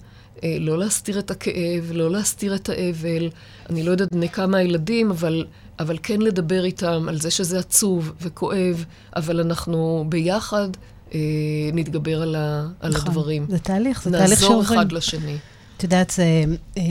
[0.60, 3.30] לא להסתיר את הכאב, לא להסתיר את האבל.
[3.70, 5.44] אני לא יודעת בני כמה הילדים, אבל,
[5.78, 8.84] אבל כן לדבר איתם על זה שזה עצוב וכואב,
[9.16, 10.68] אבל אנחנו ביחד
[11.14, 11.20] אה,
[11.72, 13.46] נתגבר על, ה, על נכון, הדברים.
[13.48, 14.58] זה תהליך, זה תהליך שעוברים.
[14.58, 15.36] נעזור אחד לשני.
[15.76, 16.44] את יודעת, זה...
[16.76, 16.82] אה,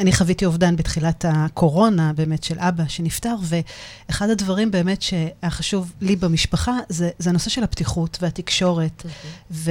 [0.00, 6.16] אני חוויתי אובדן בתחילת הקורונה, באמת, של אבא שנפטר, ואחד הדברים באמת שהיה חשוב לי
[6.16, 9.02] במשפחה, זה, זה הנושא של הפתיחות והתקשורת.
[9.02, 9.50] Mm-hmm.
[9.50, 9.70] ו,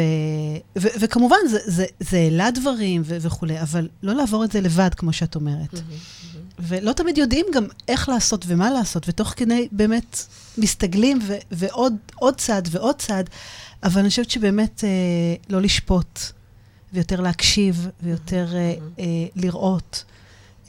[0.78, 4.90] ו, וכמובן, זה, זה, זה העלה דברים ו, וכולי, אבל לא לעבור את זה לבד,
[4.94, 5.74] כמו שאת אומרת.
[5.74, 6.60] Mm-hmm.
[6.60, 10.26] ולא תמיד יודעים גם איך לעשות ומה לעשות, ותוך כדי באמת
[10.58, 13.30] מסתגלים, ו, ועוד צעד ועוד צעד,
[13.84, 14.90] אבל אני חושבת שבאמת אה,
[15.50, 16.20] לא לשפוט.
[16.94, 19.00] ויותר להקשיב, ויותר mm-hmm.
[19.00, 20.04] אה, לראות.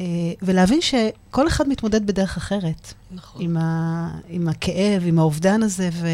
[0.00, 0.06] אה,
[0.42, 2.92] ולהבין שכל אחד מתמודד בדרך אחרת.
[3.10, 3.42] נכון.
[3.42, 6.08] עם, ה, עם הכאב, עם האובדן הזה, ו,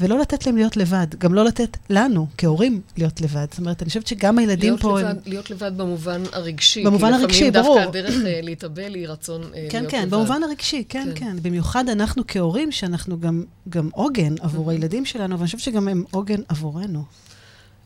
[0.00, 1.06] ולא לתת להם להיות לבד.
[1.18, 3.46] גם לא לתת לנו, כהורים, להיות לבד.
[3.50, 5.00] זאת אומרת, אני חושבת שגם הילדים להיות פה...
[5.00, 5.16] לבד, הם...
[5.26, 6.84] להיות לבד במובן הרגשי.
[6.84, 7.80] במובן הרגשי, ברור.
[7.82, 9.90] כי לפעמים דווקא הדרך להתאבל היא רצון כן, להיות כן, לבד.
[9.90, 11.36] כן, במובן הרגשי, כן, כן, כן.
[11.42, 14.72] במיוחד אנחנו כהורים, שאנחנו גם, גם עוגן עבור mm-hmm.
[14.72, 17.04] הילדים שלנו, ואני חושבת שגם הם עוגן עבורנו.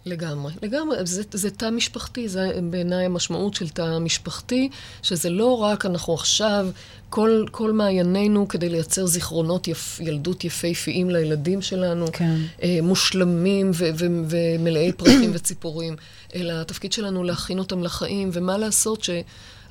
[0.06, 0.96] לגמרי, לגמרי.
[1.04, 4.68] זה, זה תא משפחתי, זה בעיניי המשמעות של תא משפחתי,
[5.02, 6.68] שזה לא רק אנחנו עכשיו,
[7.10, 12.36] כל, כל מעיינינו כדי לייצר זיכרונות יפ, ילדות יפהפיים לילדים שלנו, כן.
[12.62, 15.96] אה, מושלמים ו, ו, ומלאי פרטים וציפורים,
[16.34, 19.10] אלא התפקיד שלנו להכין אותם לחיים, ומה לעשות ש...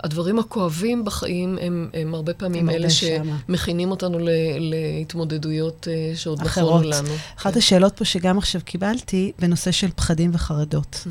[0.04, 6.82] הדברים הכואבים בחיים הם, הם הרבה פעמים אלה שמכינים אותנו ל, להתמודדויות uh, שעוד נכונו
[6.82, 7.10] לנו.
[7.38, 7.60] אחת כן.
[7.60, 10.96] השאלות פה שגם עכשיו קיבלתי, בנושא של פחדים וחרדות.
[11.06, 11.10] Mm-hmm.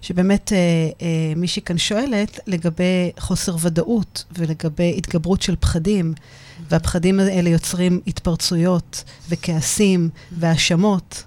[0.00, 0.52] שבאמת uh,
[0.98, 6.62] uh, מישהי כאן שואלת לגבי חוסר ודאות ולגבי התגברות של פחדים, mm-hmm.
[6.70, 10.34] והפחדים האלה יוצרים התפרצויות וכעסים mm-hmm.
[10.38, 11.24] והאשמות.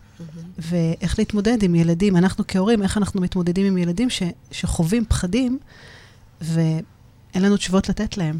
[0.57, 2.17] ואיך להתמודד עם ילדים.
[2.17, 5.59] אנחנו כהורים, איך אנחנו מתמודדים עם ילדים ש, שחווים פחדים,
[7.31, 8.39] ואין לנו תשובות לתת להם.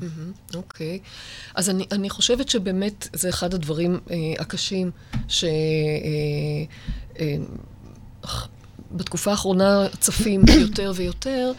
[0.54, 1.00] אוקיי.
[1.04, 1.56] Mm-hmm, okay.
[1.56, 4.92] אז אני, אני חושבת שבאמת זה אחד הדברים אה, הקשים,
[5.28, 5.44] ש...
[5.44, 5.50] אה,
[7.20, 7.36] אה,
[8.92, 11.52] בתקופה האחרונה צפים יותר ויותר,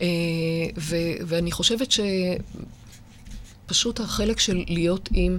[0.00, 0.06] אה,
[0.78, 1.88] ו, ואני חושבת
[3.66, 5.38] שפשוט החלק של להיות עם,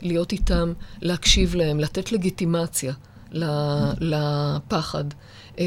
[0.00, 2.92] להיות איתם, להקשיב להם, לתת לגיטימציה
[4.00, 5.04] לפחד.
[5.58, 5.64] אה,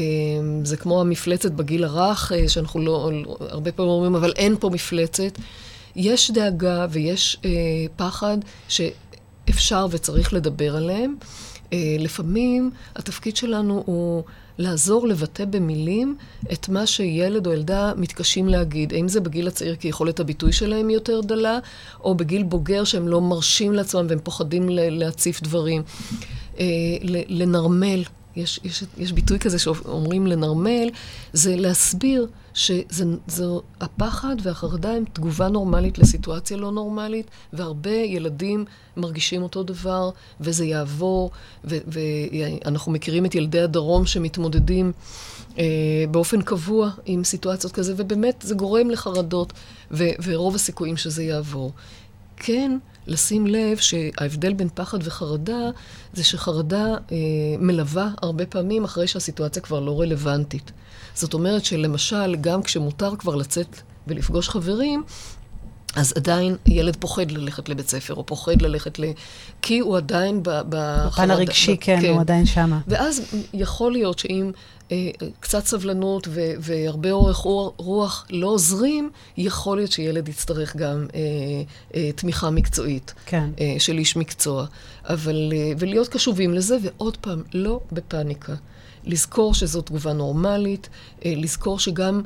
[0.64, 5.38] זה כמו המפלצת בגיל הרך, אה, שאנחנו לא, הרבה פעמים אומרים, אבל אין פה מפלצת.
[5.96, 7.40] יש דאגה ויש
[7.96, 11.16] פחד שאפשר וצריך לדבר עליהם.
[11.98, 14.22] לפעמים התפקיד שלנו הוא
[14.58, 16.16] לעזור לבטא במילים
[16.52, 18.92] את מה שילד או ילדה מתקשים להגיד.
[18.92, 21.58] האם זה בגיל הצעיר כי יכולת הביטוי שלהם יותר דלה,
[22.00, 25.82] או בגיל בוגר שהם לא מרשים לעצמם והם פוחדים להציף דברים.
[26.58, 26.64] אה,
[27.28, 28.02] לנרמל,
[28.36, 30.88] יש, יש, יש ביטוי כזה שאומרים לנרמל,
[31.32, 38.64] זה להסביר שהפחד והחרדה הם תגובה נורמלית לסיטואציה לא נורמלית, והרבה ילדים
[38.96, 41.30] מרגישים אותו דבר, וזה יעבור,
[41.64, 44.92] ואנחנו מכירים את ילדי הדרום שמתמודדים
[45.58, 45.64] אה,
[46.10, 49.52] באופן קבוע עם סיטואציות כזה, ובאמת זה גורם לחרדות,
[49.90, 51.72] ורוב הסיכויים שזה יעבור.
[52.36, 55.70] כן, לשים לב שההבדל בין פחד וחרדה
[56.12, 57.16] זה שחרדה אה,
[57.58, 60.72] מלווה הרבה פעמים אחרי שהסיטואציה כבר לא רלוונטית.
[61.14, 65.02] זאת אומרת שלמשל, גם כשמותר כבר לצאת ולפגוש חברים,
[65.96, 69.04] אז עדיין ילד פוחד ללכת לבית ספר, או פוחד ללכת ל...
[69.62, 70.50] כי הוא עדיין ב...
[70.68, 71.76] בפן הרגשי, ב...
[71.80, 72.80] כן, כן, הוא עדיין שמה.
[72.88, 73.22] ואז
[73.54, 74.50] יכול להיות שאם
[74.92, 76.40] אה, קצת סבלנות ו...
[76.60, 77.36] והרבה אורך
[77.76, 81.20] רוח לא עוזרים, יכול להיות שילד יצטרך גם אה,
[81.94, 83.14] אה, תמיכה מקצועית.
[83.26, 83.50] כן.
[83.60, 84.66] אה, של איש מקצוע.
[85.04, 85.52] אבל...
[85.52, 88.54] אה, ולהיות קשובים לזה, ועוד פעם, לא בפאניקה.
[89.04, 90.88] לזכור שזו תגובה נורמלית,
[91.24, 92.22] אה, לזכור שגם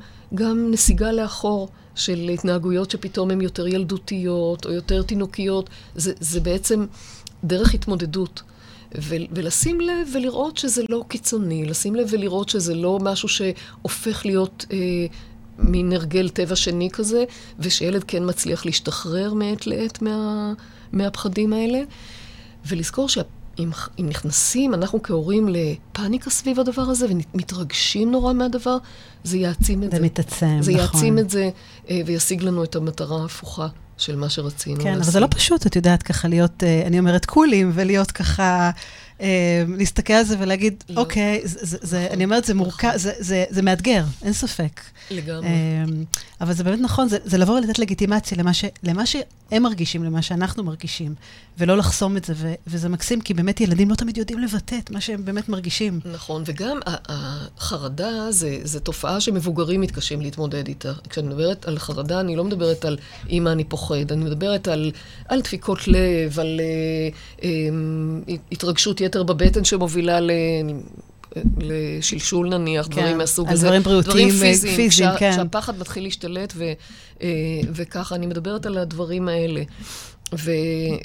[0.70, 1.68] נסיגה לאחור
[2.00, 6.86] של התנהגויות שפתאום הן יותר ילדותיות או יותר תינוקיות, זה, זה בעצם
[7.44, 8.42] דרך התמודדות.
[8.98, 14.64] ו- ולשים לב ולראות שזה לא קיצוני, לשים לב ולראות שזה לא משהו שהופך להיות
[14.72, 14.76] אה,
[15.58, 17.24] מין הרגל טבע שני כזה,
[17.58, 20.52] ושילד כן מצליח להשתחרר מעת לעת מה,
[20.92, 21.80] מהפחדים האלה.
[22.66, 23.22] ולזכור שה...
[23.58, 28.76] אם, אם נכנסים, אנחנו כהורים, לפאניקה סביב הדבר הזה, ומתרגשים נורא מהדבר,
[29.24, 29.96] זה יעצים את זה.
[29.96, 30.62] זה מתעצם, נכון.
[30.62, 31.50] זה יעצים את זה,
[31.90, 33.66] אה, וישיג לנו את המטרה ההפוכה
[33.98, 35.02] של מה שרצינו כן, להשיג.
[35.02, 38.70] אבל זה לא פשוט, את יודעת, ככה להיות, אה, אני אומרת, קולים, ולהיות ככה...
[39.20, 41.00] אה, להסתכל על זה ולהגיד, לא.
[41.00, 42.98] אוקיי, זה, זה, זה, נכון, אני אומרת, זה מורכב, נכון.
[42.98, 44.80] זה, זה, זה מאתגר, אין ספק.
[45.10, 45.46] לגמרי.
[45.46, 45.84] אה,
[46.40, 50.22] אבל זה באמת נכון, זה, זה לבוא ולתת לגיטימציה למה, ש, למה שהם מרגישים, למה
[50.22, 51.14] שאנחנו מרגישים,
[51.58, 54.90] ולא לחסום את זה, ו, וזה מקסים, כי באמת ילדים לא תמיד יודעים לבטא את
[54.90, 56.00] מה שהם באמת מרגישים.
[56.12, 60.92] נכון, וגם החרדה זה, זה תופעה שמבוגרים מתקשים להתמודד איתה.
[61.10, 62.96] כשאני מדברת על חרדה, אני לא מדברת על
[63.28, 64.92] אימא אני פוחד, אני מדברת על,
[65.28, 66.60] על דפיקות לב, על
[67.42, 67.48] אה,
[68.52, 70.30] התרגשות יתר בבטן שמובילה ל...
[71.60, 73.66] לשלשול נניח, כן, דברים מהסוג הזה.
[73.66, 75.32] דברים בריאותיים, דברים פיזיים, פיזיים כשה, כן.
[75.32, 76.64] כשהפחד מתחיל להשתלט, ו,
[77.22, 77.28] אה,
[77.74, 79.62] וככה, אני מדברת על הדברים האלה.
[80.34, 80.50] ו,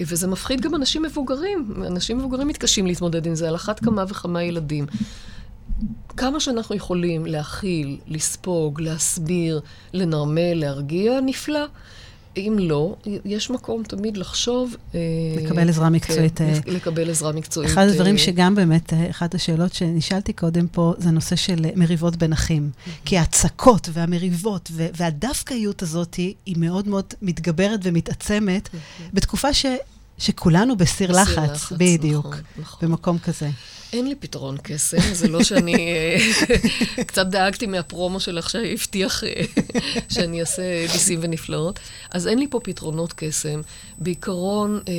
[0.01, 1.83] וזה מפחיד גם אנשים מבוגרים.
[1.87, 4.85] אנשים מבוגרים מתקשים להתמודד עם זה, על אחת כמה וכמה ילדים.
[6.17, 9.61] כמה שאנחנו יכולים להכיל, לספוג, להסביר,
[9.93, 11.65] לנרמל, להרגיע, נפלא.
[12.37, 12.95] אם לא,
[13.25, 14.75] יש מקום תמיד לחשוב...
[14.95, 14.99] אה,
[15.37, 16.37] לקבל עזרה מקצועית.
[16.37, 16.59] כן.
[16.65, 17.71] לקבל עזרה מקצועית.
[17.71, 22.33] אחד הדברים אה, שגם באמת, אחת השאלות שנשאלתי קודם פה, זה הנושא של מריבות בין
[22.33, 22.69] אחים.
[23.05, 28.69] כי ההצקות והמריבות והדווקאיות הזאת היא מאוד מאוד מתגברת ומתעצמת
[29.13, 29.65] בתקופה ש...
[30.17, 32.89] שכולנו בסיר לחץ, לחץ, בדיוק, נכון, נכון.
[32.89, 33.49] במקום כזה.
[33.93, 35.75] אין לי פתרון קסם, זה לא שאני...
[35.75, 36.17] אה,
[37.07, 39.43] קצת דאגתי מהפרומו שלך שהבטיח אה,
[40.09, 41.79] שאני אעשה ניסים ונפלאות.
[42.11, 43.61] אז אין לי פה פתרונות קסם.
[43.97, 44.93] בעיקרון, אה,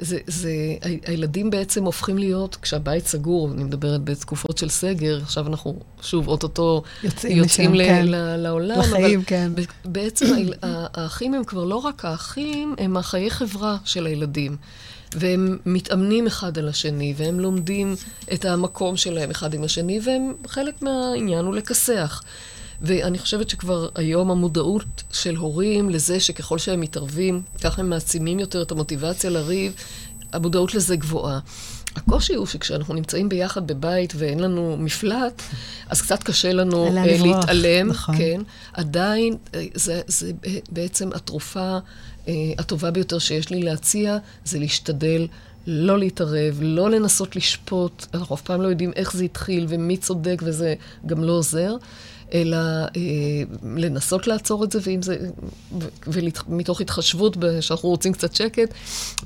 [0.00, 0.50] זה, זה,
[1.06, 6.82] הילדים בעצם הופכים להיות, כשהבית סגור, אני מדברת בתקופות של סגר, עכשיו אנחנו שוב אוטוטו
[7.02, 8.06] יוצאים, יוצאים ל, כן.
[8.06, 9.52] ל, לעולם, לחיים, אבל כן.
[9.84, 10.26] בעצם
[10.62, 14.56] האחים הם כבר לא רק האחים, הם החיי חברה של הילדים.
[15.14, 17.94] והם מתאמנים אחד על השני, והם לומדים
[18.32, 22.22] את המקום שלהם אחד עם השני, והם, חלק מהעניין הוא לכסח.
[22.82, 28.62] ואני חושבת שכבר היום המודעות של הורים לזה שככל שהם מתערבים, ככה הם מעצימים יותר
[28.62, 29.72] את המוטיבציה לריב,
[30.32, 31.38] המודעות לזה גבוהה.
[31.96, 35.42] הקושי הוא שכשאנחנו נמצאים ביחד בבית ואין לנו מפלט,
[35.88, 38.16] אז קצת קשה לנו uh, להתעלם, נכון.
[38.18, 38.40] כן.
[38.72, 40.32] עדיין, אה, זה, זה
[40.70, 42.28] בעצם התרופה uh,
[42.58, 45.26] הטובה ביותר שיש לי להציע, זה להשתדל
[45.66, 50.42] לא להתערב, לא לנסות לשפוט, אנחנו אף פעם לא יודעים איך זה התחיל ומי צודק
[50.44, 50.74] וזה
[51.06, 51.76] גם לא עוזר,
[52.32, 53.42] אלא אה,
[53.76, 55.16] לנסות לעצור את זה, ואם זה,
[56.06, 58.74] ומתוך התחשבות שאנחנו רוצים קצת שקט,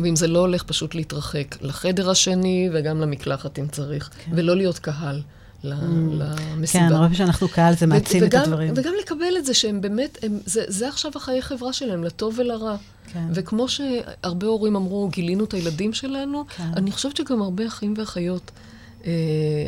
[0.00, 4.32] ואם זה לא הולך, פשוט להתרחק לחדר השני וגם למקלחת אם צריך, כן.
[4.34, 5.22] ולא להיות קהל.
[5.64, 5.66] Mm.
[5.66, 6.88] למסיבה.
[6.88, 8.72] כן, הרבה שאנחנו קהל זה מעצים את הדברים.
[8.76, 12.76] וגם לקבל את זה שהם באמת, הם, זה, זה עכשיו החיי חברה שלהם, לטוב ולרע.
[13.12, 13.24] כן.
[13.34, 16.70] וכמו שהרבה הורים אמרו, גילינו את הילדים שלנו, כן.
[16.76, 18.50] אני חושבת שגם הרבה אחים ואחיות.
[19.06, 19.12] אה,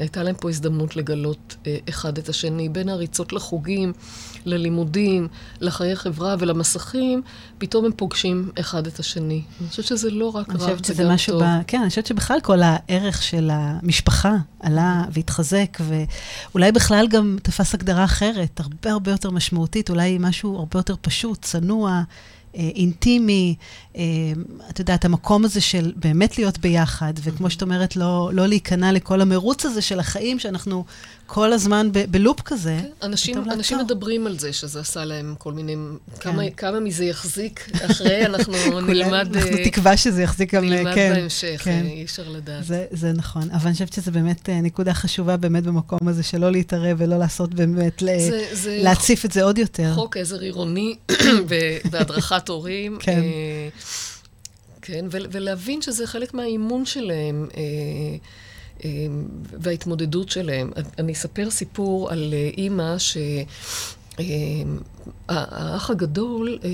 [0.00, 3.92] הייתה להם פה הזדמנות לגלות אה, אחד את השני, בין הריצות לחוגים,
[4.44, 5.28] ללימודים,
[5.60, 7.22] לחיי חברה ולמסכים,
[7.58, 9.42] פתאום הם פוגשים אחד את השני.
[9.60, 11.42] אני חושבת שזה לא רק רע, זה גם טוב.
[11.42, 11.46] ב...
[11.66, 18.04] כן, אני חושבת שבכלל כל הערך של המשפחה עלה והתחזק, ואולי בכלל גם תפס הגדרה
[18.04, 22.02] אחרת, הרבה הרבה יותר משמעותית, אולי משהו הרבה יותר פשוט, צנוע.
[22.56, 23.54] אה, אינטימי,
[23.96, 24.02] אה,
[24.70, 29.20] את יודעת, המקום הזה של באמת להיות ביחד, וכמו שאת אומרת, לא, לא להיכנע לכל
[29.20, 30.84] המרוץ הזה של החיים, שאנחנו
[31.32, 32.78] כל הזמן ב- בלופ כזה.
[32.82, 35.76] כן, אנשים, אנשים מדברים על זה, שזה עשה להם כל מיני...
[36.14, 36.20] כן.
[36.20, 39.36] כמה, כמה מזה יחזיק אחרי, אנחנו נלמד...
[39.36, 40.64] אנחנו uh, תקווה שזה יחזיק גם...
[40.64, 41.84] נלמד כן, בהמשך, כן.
[41.86, 42.64] אי אפשר לדעת.
[42.64, 46.96] זה, זה נכון, אבל אני חושבת שזו באמת נקודה חשובה באמת במקום הזה, שלא להתערב
[47.00, 49.94] ולא לעשות באמת, זה, ל- זה להציף את זה עוד יותר.
[49.94, 50.96] חוק עזר עירוני
[51.90, 52.98] בהדרכת הורים.
[53.00, 53.22] כן.
[54.82, 57.48] כן, ולהבין שזה חלק מהאימון שלהם.
[57.56, 58.18] אמ,
[59.60, 60.70] וההתמודדות שלהם.
[60.98, 63.20] אני אספר סיפור על אה, אימא שהאח
[64.20, 64.76] אמ,
[65.88, 66.70] הגדול אה,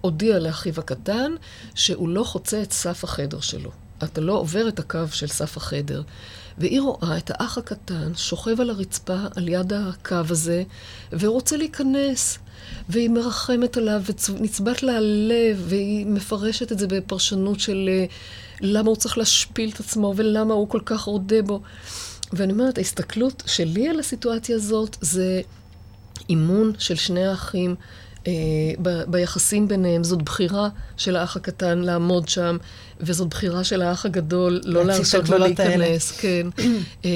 [0.00, 1.32] הודיע לאחיו הקטן
[1.74, 3.70] שהוא לא חוצה את סף החדר שלו.
[4.04, 6.02] אתה לא עובר את הקו של סף החדר.
[6.58, 10.62] והיא רואה את האח הקטן שוכב על הרצפה על יד הקו הזה,
[11.12, 12.38] ורוצה להיכנס.
[12.88, 18.06] והיא מרחמת עליו, ונצבט לה הלב, והיא מפרשת את זה בפרשנות של אה,
[18.64, 21.60] למה הוא צריך להשפיל את עצמו, ולמה הוא כל כך רודה בו.
[22.32, 25.40] ואני אומרת, ההסתכלות שלי על הסיטואציה הזאת זה
[26.28, 27.74] אימון של שני האחים.
[28.26, 28.32] אה,
[28.82, 32.56] ב- ביחסים ביניהם, זאת בחירה של האח הקטן לעמוד שם,
[33.00, 36.46] וזאת בחירה של האח הגדול לא להרשות לו להיכנס, כן.
[37.04, 37.10] אה,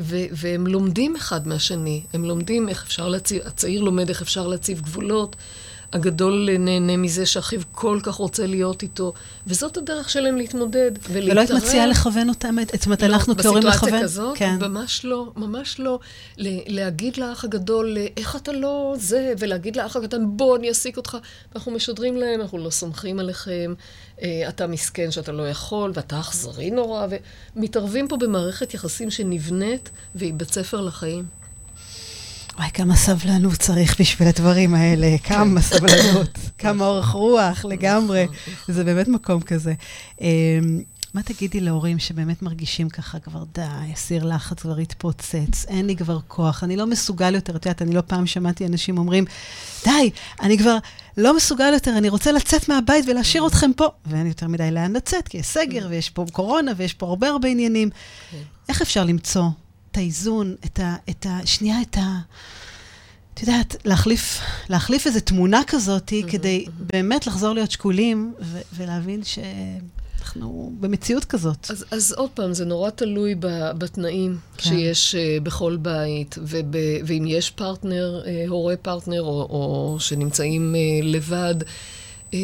[0.00, 4.80] ו- והם לומדים אחד מהשני, הם לומדים איך אפשר להציב, הצעיר לומד איך אפשר להציב
[4.80, 5.36] גבולות.
[5.92, 9.12] הגדול נהנה מזה שאחיו כל כך רוצה להיות איתו,
[9.46, 11.30] וזאת הדרך שלהם להתמודד ולהתערב.
[11.30, 13.80] ולא היית מציעה לכוון אותם, זאת אומרת, לא, אנחנו כהורים לכוון?
[13.80, 14.56] בסיטואציה כזאת, כן.
[14.60, 15.98] ממש לא, ממש לא.
[16.66, 21.16] להגיד לאח הגדול, איך אתה לא זה, ולהגיד לאח הקטן, בוא, אני אעסיק אותך.
[21.54, 23.74] אנחנו משדרים להם, אנחנו לא סומכים עליכם,
[24.22, 27.06] אה, אתה מסכן שאתה לא יכול, ואתה אכזרי נורא,
[27.56, 31.37] ומתערבים פה במערכת יחסים שנבנית, והיא בית ספר לחיים.
[32.58, 38.26] וואי, כמה סבלנות צריך בשביל הדברים האלה, כמה סבלנות, כמה אורך רוח לגמרי.
[38.68, 39.74] זה באמת מקום כזה.
[40.20, 40.26] אמ,
[41.14, 46.18] מה תגידי להורים שבאמת מרגישים ככה כבר, די, הסיר לחץ כבר התפוצץ, אין לי כבר
[46.28, 47.56] כוח, אני לא מסוגל יותר.
[47.56, 49.24] את יודעת, אני לא פעם שמעתי אנשים אומרים,
[49.84, 50.10] די,
[50.42, 50.76] אני כבר
[51.16, 53.86] לא מסוגל יותר, אני רוצה לצאת מהבית ולהשאיר אתכם פה.
[54.06, 57.48] ואין יותר מדי לאן לצאת, כי יש סגר ויש פה קורונה ויש פה הרבה הרבה
[57.48, 57.90] עניינים.
[58.30, 58.36] כן.
[58.68, 59.44] איך אפשר למצוא
[59.98, 60.96] האיזון, את ה...
[61.10, 62.18] את ה שנייה, את ה...
[63.38, 66.70] את יודעת, להחליף, להחליף איזו תמונה כזאת, ממ-הממ, כדי ממ-הממ.
[66.80, 71.70] באמת לחזור להיות שקולים ו- ולהבין שאנחנו במציאות כזאת.
[71.70, 73.46] אז, אז עוד פעם, זה נורא תלוי ב,
[73.78, 74.70] בתנאים כן.
[74.70, 76.74] שיש אה, בכל בית, וב,
[77.06, 81.54] ואם יש פרטנר, אה, הורה פרטנר, או, או שנמצאים אה, לבד.
[82.30, 82.34] אה,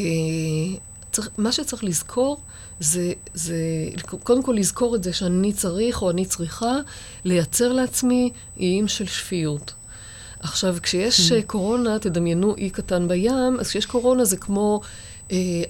[1.12, 2.40] צריך, מה שצריך לזכור,
[2.80, 3.56] זה, זה
[4.22, 6.76] קודם כל לזכור את זה שאני צריך או אני צריכה
[7.24, 9.72] לייצר לעצמי איים של שפיות.
[10.40, 11.34] עכשיו, כשיש mm.
[11.46, 14.80] קורונה, תדמיינו אי קטן בים, אז כשיש קורונה זה כמו
[15.32, 15.62] אה,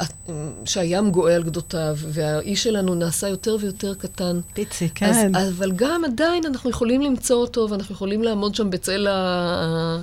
[0.64, 4.40] שהים גואה על גדותיו, והאי שלנו נעשה יותר ויותר קטן.
[4.54, 5.34] פיצי, כן.
[5.36, 10.00] אז, אבל גם עדיין אנחנו יכולים למצוא אותו, ואנחנו יכולים לעמוד שם בצל ה...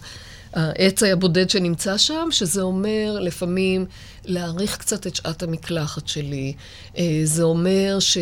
[0.53, 3.85] העץ הבודד שנמצא שם, שזה אומר לפעמים
[4.26, 6.53] להאריך קצת את שעת המקלחת שלי.
[6.97, 8.17] אה, זה אומר ש...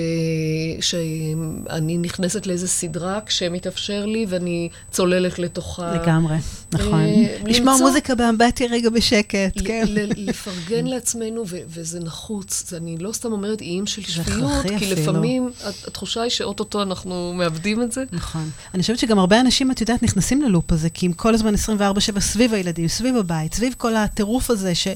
[0.81, 5.93] שאני נכנסת לאיזה סדרה כשמתאפשר לי ואני צוללת לתוכה.
[5.95, 6.35] לגמרי,
[6.73, 6.93] נכון.
[6.99, 7.87] אה, לשמוע למצוא...
[7.87, 9.85] מוזיקה באמבטיה רגע בשקט, כן.
[10.17, 12.73] לפרגן לעצמנו, ו- וזה נחוץ.
[12.73, 14.91] אני לא סתם אומרת איים של שפיות, כי אפילו.
[15.01, 15.51] לפעמים
[15.87, 18.03] התחושה היא שאו-טו-טו אנחנו מאבדים את זה.
[18.11, 18.49] נכון.
[18.73, 22.19] אני חושבת שגם הרבה אנשים, את יודעת, נכנסים ללופ הזה, כי הם כל הזמן 24-7
[22.19, 24.87] סביב הילדים, סביב הבית, סביב כל הטירוף הזה, ש-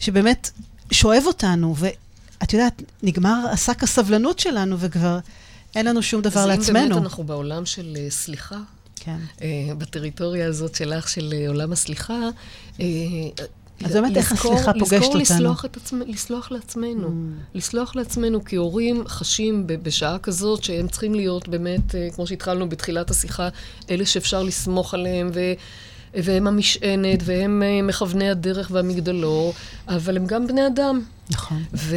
[0.00, 0.50] שבאמת
[0.92, 5.18] שואב אותנו, ואת יודעת, נגמר השק הסבלנות שלנו, וכבר
[5.76, 6.78] אין לנו שום דבר לעצמנו.
[6.78, 8.58] אז אם באמת אנחנו בעולם של uh, סליחה,
[8.96, 9.16] כן.
[9.36, 9.42] uh,
[9.78, 12.28] בטריטוריה הזאת שלך, של uh, עולם הסליחה,
[12.76, 12.80] uh,
[13.84, 15.20] אז באמת איך הסליחה פוגשת אותנו.
[15.20, 17.08] לזכור לסלוח, עצמ, לסלוח לעצמנו.
[17.08, 17.56] Mm.
[17.58, 23.10] לסלוח לעצמנו, כי הורים חשים בשעה כזאת שהם צריכים להיות באמת, אה, כמו שהתחלנו בתחילת
[23.10, 23.48] השיחה,
[23.90, 25.40] אלה שאפשר לסמוך עליהם, ו...
[26.14, 29.54] והם המשענת, והם אה, מכווני הדרך והמגדלור,
[29.88, 31.00] אבל הם גם בני אדם.
[31.30, 31.62] נכון.
[31.74, 31.96] ו-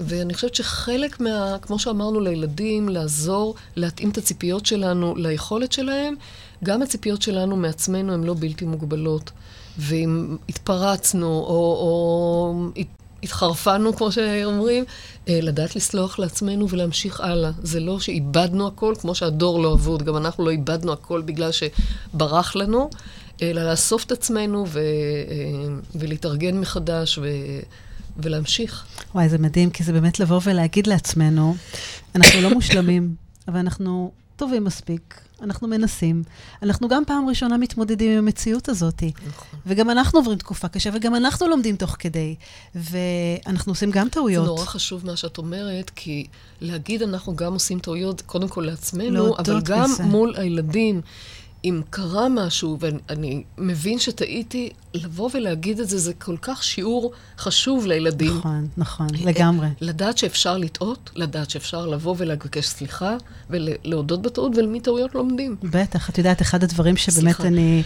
[0.00, 1.56] ואני חושבת שחלק מה...
[1.62, 6.14] כמו שאמרנו לילדים, לעזור, להתאים את הציפיות שלנו ליכולת שלהם,
[6.64, 9.30] גם הציפיות שלנו מעצמנו הן לא בלתי מוגבלות.
[9.78, 12.54] ואם התפרצנו, או, או
[13.22, 14.84] התחרפנו, כמו שאומרים,
[15.28, 17.50] אה, לדעת לסלוח לעצמנו ולהמשיך הלאה.
[17.62, 22.56] זה לא שאיבדנו הכל, כמו שהדור לא אבוד, גם אנחנו לא איבדנו הכל בגלל שברח
[22.56, 22.90] לנו,
[23.42, 27.26] אלא לאסוף את עצמנו ו, אה, ולהתארגן מחדש ו,
[28.16, 28.84] ולהמשיך.
[29.14, 31.56] וואי, זה מדהים, כי זה באמת לבוא ולהגיד לעצמנו,
[32.14, 33.14] אנחנו לא מושלמים,
[33.48, 36.22] אבל אנחנו טובים מספיק, אנחנו מנסים.
[36.62, 39.02] אנחנו גם פעם ראשונה מתמודדים עם המציאות הזאת.
[39.26, 39.58] נכון.
[39.66, 42.34] וגם אנחנו עוברים תקופה קשה, וגם אנחנו לומדים תוך כדי.
[42.74, 44.44] ואנחנו עושים גם טעויות.
[44.44, 46.26] זה נורא חשוב מה שאת אומרת, כי
[46.60, 50.02] להגיד אנחנו גם עושים טעויות, קודם כל לעצמנו, אבל גם בזה.
[50.02, 51.00] מול הילדים.
[51.64, 57.86] אם קרה משהו, ואני מבין שטעיתי, לבוא ולהגיד את זה, זה כל כך שיעור חשוב
[57.86, 58.36] לילדים.
[58.36, 59.68] נכון, נכון, לגמרי.
[59.80, 63.16] לדעת שאפשר לטעות, לדעת שאפשר לבוא ולבקש סליחה,
[63.50, 65.56] ולהודות בטעות, ולמטעויות לומדים.
[65.62, 67.82] בטח, את יודעת, אחד הדברים שבאמת אני,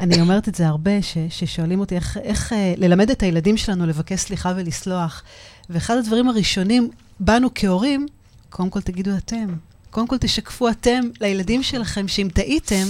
[0.00, 3.86] אני אומרת את זה הרבה, ש, ששואלים אותי איך, איך אה, ללמד את הילדים שלנו
[3.86, 5.22] לבקש סליחה ולסלוח.
[5.70, 6.90] ואחד הדברים הראשונים,
[7.20, 8.06] בנו כהורים,
[8.50, 9.46] קודם כל תגידו אתם.
[9.92, 12.84] קודם כל תשקפו אתם לילדים שלכם שאם טעיתם,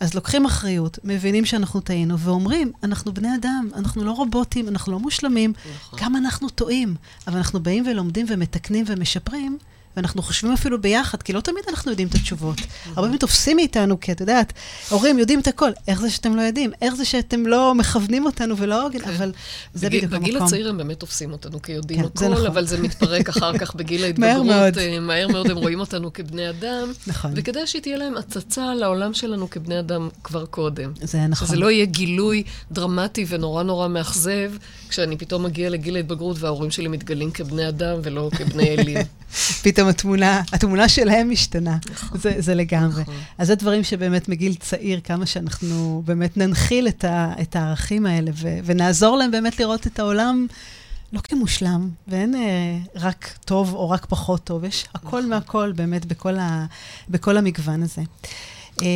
[0.00, 4.98] אז לוקחים אחריות, מבינים שאנחנו טעינו, ואומרים, אנחנו בני אדם, אנחנו לא רובוטים, אנחנו לא
[4.98, 5.98] מושלמים, נכון.
[6.02, 6.94] גם אנחנו טועים,
[7.26, 9.58] אבל אנחנו באים ולומדים ומתקנים ומשפרים,
[9.96, 12.56] ואנחנו חושבים אפילו ביחד, כי לא תמיד אנחנו יודעים את התשובות.
[12.86, 14.52] הרבה פעמים תופסים מאיתנו, כי את יודעת,
[14.88, 15.70] הורים יודעים את הכל.
[15.88, 16.70] איך זה שאתם לא יודעים?
[16.82, 18.98] איך זה שאתם לא מכוונים אותנו ולא הוגן?
[18.98, 19.10] כן.
[19.10, 19.32] אבל
[19.74, 20.20] זה בדיוק המקום.
[20.20, 22.46] בגיל הצעיר הם באמת תופסים אותנו כיודעים כן, הכל, נכון.
[22.46, 24.32] אבל זה מתפרק אחר כך בגיל ההתבגרות.
[24.32, 24.78] מהר מאוד.
[24.78, 26.92] אה, מהר מאוד הם רואים אותנו כבני אדם.
[27.06, 27.32] נכון.
[27.36, 30.92] וכדאי שתהיה להם הצצה לעולם שלנו כבני אדם כבר קודם.
[31.02, 31.48] זה נכון.
[31.48, 34.52] שזה לא יהיה גילוי דרמטי ונורא נורא מאכזב,
[34.88, 38.96] כשאני פתאום מגיע לגיל ההתבגרות וההורים שלי מתגלים כבני אדם ולא כבני אלים.
[39.80, 41.76] פתאום התמונה, התמונה שלהם משתנה.
[41.92, 42.18] נכון.
[42.20, 43.02] זה, זה לגמרי.
[43.02, 43.14] נכון.
[43.38, 48.30] אז זה דברים שבאמת מגיל צעיר, כמה שאנחנו באמת ננחיל את, ה, את הערכים האלה,
[48.34, 50.46] ו, ונעזור להם באמת לראות את העולם
[51.12, 55.28] לא כמושלם, ואין אה, רק טוב או רק פחות טוב, יש הכל נכון.
[55.28, 56.66] מהכל באמת בכל, ה,
[57.08, 58.02] בכל המגוון הזה.
[58.82, 58.86] אה,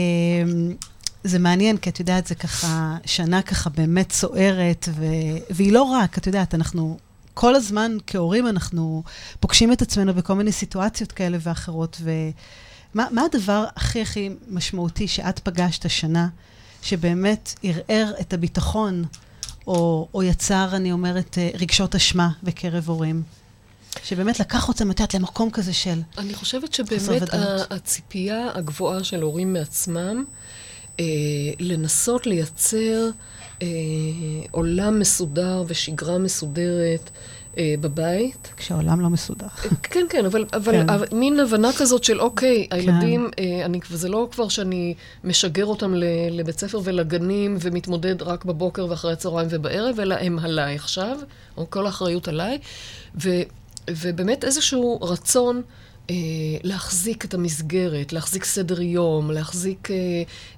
[1.24, 5.06] זה מעניין, כי את יודעת, זה ככה, שנה ככה באמת סוערת, ו...
[5.50, 6.98] והיא לא רק, את יודעת, אנחנו
[7.34, 9.02] כל הזמן כהורים אנחנו
[9.40, 12.00] פוגשים את עצמנו בכל מיני סיטואציות כאלה ואחרות.
[12.94, 16.28] ומה הדבר הכי הכי משמעותי שאת פגשת השנה,
[16.82, 19.04] שבאמת ערער את הביטחון,
[19.66, 23.22] או, או יצר, אני אומרת, אה, רגשות אשמה בקרב הורים?
[24.04, 27.22] שבאמת לקח אותם, את יודעת, למקום כזה של אני חושבת שבאמת
[27.70, 30.24] הציפייה הגבוהה של הורים מעצמם,
[31.00, 31.04] אה,
[31.58, 33.10] לנסות לייצר
[33.62, 33.66] אה,
[34.50, 37.10] עולם מסודר ושגרה מסודרת
[37.58, 38.52] אה, בבית.
[38.56, 39.46] כשהעולם לא מסודר.
[39.46, 41.16] אה, כן, כן, אבל, אבל כן.
[41.18, 42.76] מין הבנה כזאת של, אוקיי, כן.
[42.76, 45.94] הילדים, אה, אני, זה לא כבר שאני משגר אותם
[46.30, 51.18] לבית ספר ולגנים ומתמודד רק בבוקר ואחרי הצהריים ובערב, אלא הם עליי עכשיו,
[51.56, 52.58] או כל האחריות עליי,
[53.22, 53.30] ו,
[53.90, 55.62] ובאמת איזשהו רצון...
[56.10, 56.14] אה,
[56.62, 59.96] להחזיק את המסגרת, להחזיק סדר יום, להחזיק אה,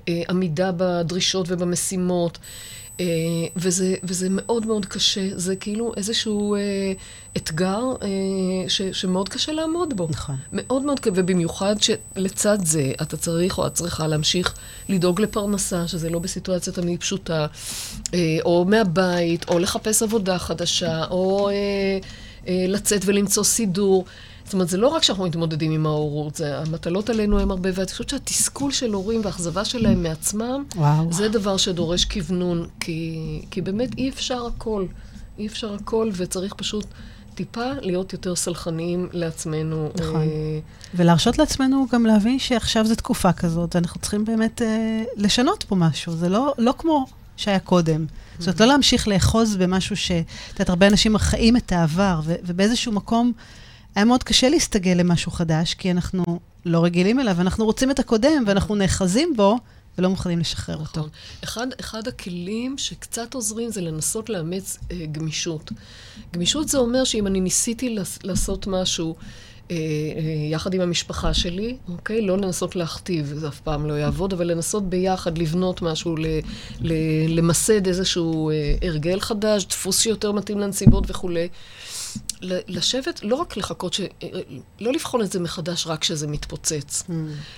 [0.09, 2.39] אה, עמידה בדרישות ובמשימות.
[3.01, 3.05] אה,
[3.57, 6.61] וזה, וזה מאוד מאוד קשה, זה כאילו איזשהו אה,
[7.37, 10.07] אתגר אה, ש, שמאוד קשה לעמוד בו.
[10.11, 10.37] נכון.
[10.53, 14.55] מאוד מאוד קשה, ובמיוחד שלצד זה אתה צריך או את צריכה להמשיך
[14.89, 17.47] לדאוג לפרנסה, שזה לא בסיטואציה תמיד פשוטה,
[18.15, 21.55] אה, או מהבית, או לחפש עבודה חדשה, או אה,
[22.49, 24.05] אה, לצאת ולמצוא סידור.
[24.47, 27.91] זאת אומרת, זה לא רק שאנחנו מתמודדים עם ההורות, זה, המטלות עלינו הן הרבה, ואני
[27.91, 31.13] חושבת שהתסכול של הורים והאכזבה שלהם מעצמם, וואו.
[31.13, 33.19] זה דבר שדורש כוונון, כי,
[33.51, 34.87] כי באמת אי אפשר הכל.
[35.39, 36.85] אי אפשר הכל, וצריך פשוט
[37.35, 39.91] טיפה להיות יותר סלחניים לעצמנו.
[40.01, 40.21] נכון.
[40.21, 40.59] אה...
[40.95, 46.13] ולהרשות לעצמנו גם להבין שעכשיו זו תקופה כזאת, ואנחנו צריכים באמת אה, לשנות פה משהו.
[46.13, 48.07] זה לא, לא כמו שהיה קודם.
[48.39, 50.11] זאת אומרת, לא להמשיך לאחוז במשהו ש...
[50.11, 53.33] את יודעת, הרבה אנשים חיים את העבר, ו- ובאיזשהו מקום...
[53.97, 56.25] היה מאוד קשה להסתגל למשהו חדש, כי אנחנו
[56.67, 59.59] לא רגילים אליו, אנחנו רוצים את הקודם, ואנחנו נאחזים בו,
[59.99, 61.03] ולא מוכנים לשחרר נכון.
[61.03, 61.15] אותו.
[61.45, 65.73] אחד, אחד הכלים שקצת עוזרים זה לנסות לאמץ אה, גמישות.
[66.33, 69.17] גמישות זה אומר שאם אני ניסיתי לעשות משהו,
[69.71, 69.77] אה,
[70.51, 72.23] יחד עם המשפחה שלי, אוקיי?
[72.23, 76.27] לא לנסות להכתיב, זה אף פעם לא יעבוד, אבל לנסות ביחד לבנות משהו, ל,
[76.81, 76.93] ל,
[77.29, 78.51] למסד איזשהו
[78.83, 81.49] הרגל חדש, דפוס שיותר מתאים לנסיבות וכולי.
[82.43, 84.01] לשבת, לא רק לחכות, ש...
[84.81, 87.03] לא לבחון את זה מחדש רק כשזה מתפוצץ.
[87.09, 87.11] Mm.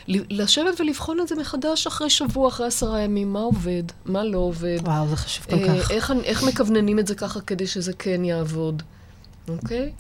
[0.09, 4.79] לשבת ולבחון את זה מחדש אחרי שבוע, אחרי עשרה ימים, מה עובד, מה לא עובד.
[4.83, 5.91] וואו, זה חשוב כל כך.
[5.91, 8.83] איך, איך מכווננים את זה ככה כדי שזה כן יעבוד.
[9.49, 9.93] אוקיי?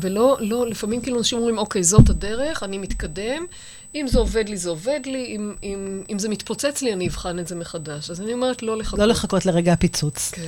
[0.00, 3.46] ולא, לא, לפעמים כאילו אנשים אומרים, אוקיי, זאת הדרך, אני מתקדם,
[3.94, 7.38] אם זה עובד לי, זה עובד לי, אם, אם, אם זה מתפוצץ לי, אני אבחן
[7.38, 8.10] את זה מחדש.
[8.10, 8.98] אז אני אומרת, לא לחכות.
[8.98, 10.30] לא לחכות לרגע הפיצוץ.
[10.30, 10.46] כן.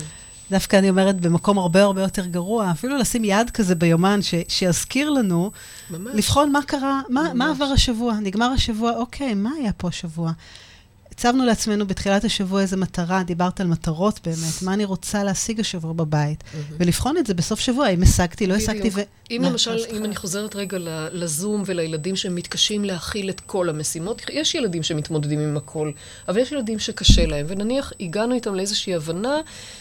[0.52, 5.10] דווקא אני אומרת, במקום הרבה הרבה יותר גרוע, אפילו לשים יד כזה ביומן ש, שיזכיר
[5.10, 5.50] לנו,
[5.90, 6.12] ממש.
[6.14, 8.14] לבחון מה קרה, מה, מה עבר השבוע.
[8.22, 10.32] נגמר השבוע, אוקיי, מה היה פה השבוע?
[11.12, 15.92] הצבנו לעצמנו בתחילת השבוע איזו מטרה, דיברת על מטרות באמת, מה אני רוצה להשיג השבוע
[15.92, 16.44] בבית.
[16.78, 19.00] ולבחון את זה בסוף שבוע, אם השגתי, לא השגתי, ו...
[19.30, 20.78] אם למשל, אם אני חוזרת רגע
[21.12, 25.90] לזום ולילדים שמתקשים להכיל את כל המשימות, יש ילדים שמתמודדים עם הכל,
[26.28, 29.36] אבל יש ילדים שקשה להם, ונניח הגענו איתם לאיזושהי הבנה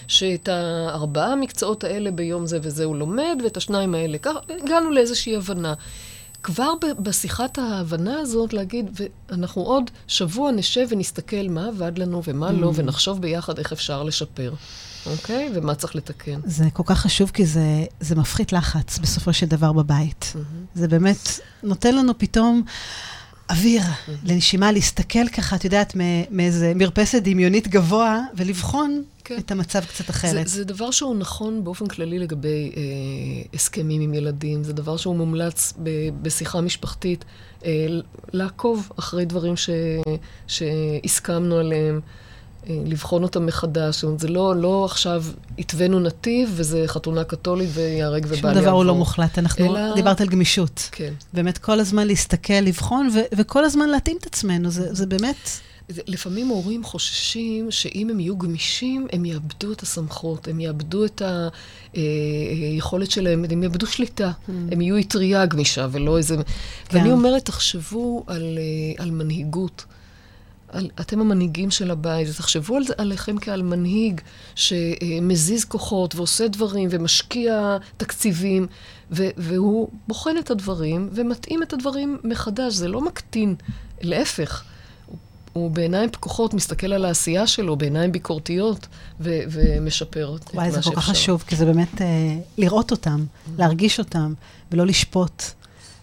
[0.07, 5.36] שאת הארבעה המקצועות האלה ביום זה וזה הוא לומד, ואת השניים האלה, כך, הגענו לאיזושהי
[5.36, 5.73] הבנה.
[6.43, 12.57] כבר בשיחת ההבנה הזאת להגיד, ואנחנו עוד שבוע נשב ונסתכל מה עבד לנו ומה לא,
[12.57, 12.61] mm.
[12.61, 14.53] לא, ונחשוב ביחד איך אפשר לשפר,
[15.05, 15.51] אוקיי?
[15.53, 16.39] ומה צריך לתקן.
[16.45, 20.33] זה כל כך חשוב, כי זה, זה מפחית לחץ בסופו של דבר בבית.
[20.33, 20.79] Mm-hmm.
[20.79, 21.29] זה באמת
[21.63, 22.63] נותן לנו פתאום...
[23.52, 23.82] אוויר.
[24.24, 25.95] לנשימה, להסתכל ככה, את יודעת,
[26.32, 29.38] מאיזה מרפסת דמיונית גבוה, ולבחון כן.
[29.38, 30.47] את המצב קצת אחרת.
[30.47, 32.82] זה, זה דבר שהוא נכון באופן כללי לגבי אה,
[33.54, 35.89] הסכמים עם ילדים, זה דבר שהוא מומלץ ב,
[36.22, 37.26] בשיחה משפחתית,
[37.66, 37.88] אה,
[38.34, 39.70] לעקוב אחרי דברים ש,
[40.47, 41.99] שהסכמנו עליהם.
[42.70, 43.95] אה, לבחון אותם מחדש.
[43.95, 45.24] זאת אומרת, זה לא, לא עכשיו
[45.59, 48.51] התווינו נתיב וזה חתונה קתולית וייהרג ובל יעבור.
[48.53, 49.39] שום דבר הוא לא מוחלט.
[49.39, 49.95] אנחנו, אלא...
[49.95, 50.89] דיברת על גמישות.
[50.91, 51.14] כן.
[51.34, 54.70] באמת כל הזמן להסתכל, לבחון, ו- וכל הזמן להתאים את עצמנו.
[54.72, 55.49] זה, זה באמת...
[56.07, 61.22] לפעמים הורים חוששים שאם הם יהיו גמישים, הם יאבדו את הסמכות, הם יאבדו את
[61.93, 64.32] היכולת אה, שלהם, הם יאבדו שליטה.
[64.32, 64.51] Mm.
[64.72, 66.36] הם יהיו אטריה גמישה ולא איזה...
[66.36, 66.97] כן.
[66.97, 69.86] ואני אומרת, תחשבו על, אה, על מנהיגות.
[70.72, 74.22] על, אתם המנהיגים של הבית, תחשבו על, עליכם כעל מנהיג
[74.55, 78.67] שמזיז כוחות ועושה דברים ומשקיע תקציבים,
[79.11, 82.74] ו, והוא בוחן את הדברים ומתאים את הדברים מחדש.
[82.74, 83.55] זה לא מקטין,
[84.01, 84.63] להפך.
[85.53, 88.88] הוא בעיניים פקוחות מסתכל על העשייה שלו, בעיניים ביקורתיות,
[89.19, 90.57] ו- ומשפר את מה שאפשר.
[90.57, 92.07] וואי, זה כל כך חשוב, כי זה באמת אה,
[92.57, 93.49] לראות אותם, mm-hmm.
[93.57, 94.34] להרגיש אותם,
[94.72, 95.43] ולא לשפוט.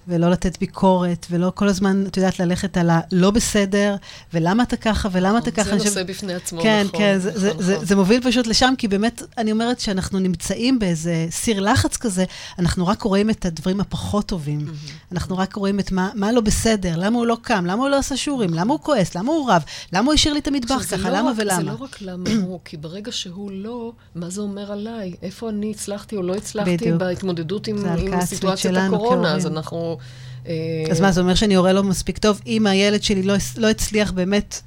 [0.09, 3.97] ולא לתת ביקורת, ולא כל הזמן, את יודעת, ללכת על הלא בסדר,
[4.35, 5.79] ולמה אתה ככה, ולמה אתה ככה.
[5.79, 7.01] זה נושא בפני עצמו, כן, נכון.
[7.01, 7.87] כן, זה, נכון, זה, נכון.
[7.87, 12.25] זה, מוביל פשוט לשם, כי באמת, אני אומרת שאנחנו נמצאים באיזה סיר לחץ כזה,
[12.59, 14.67] אנחנו רק רואים את הדברים הפחות טובים.
[15.13, 17.99] אנחנו רק רואים את מה, מה לא בסדר, למה הוא לא קם, למה הוא לא
[17.99, 21.11] עשה שיעורים, למה הוא כועס, למה הוא רב, למה הוא השאיר לי את המטבח ככה,
[21.11, 21.57] לא למה ולמה.
[21.57, 25.15] זה לא רק למה הוא, כי ברגע שהוא לא, מה זה אומר עליי?
[25.23, 26.93] איפה אני הצלחתי או לא הצלחתי.
[26.93, 27.77] בהתמודדות עם
[28.25, 29.35] סיטואציית הקורונה?
[29.35, 29.98] אז אנחנו...
[30.47, 30.53] אה,
[30.91, 32.41] אז מה, זה אומר שאני הורה לא מספיק טוב?
[32.47, 34.61] אם הילד שלי לא, לא הצליח באמת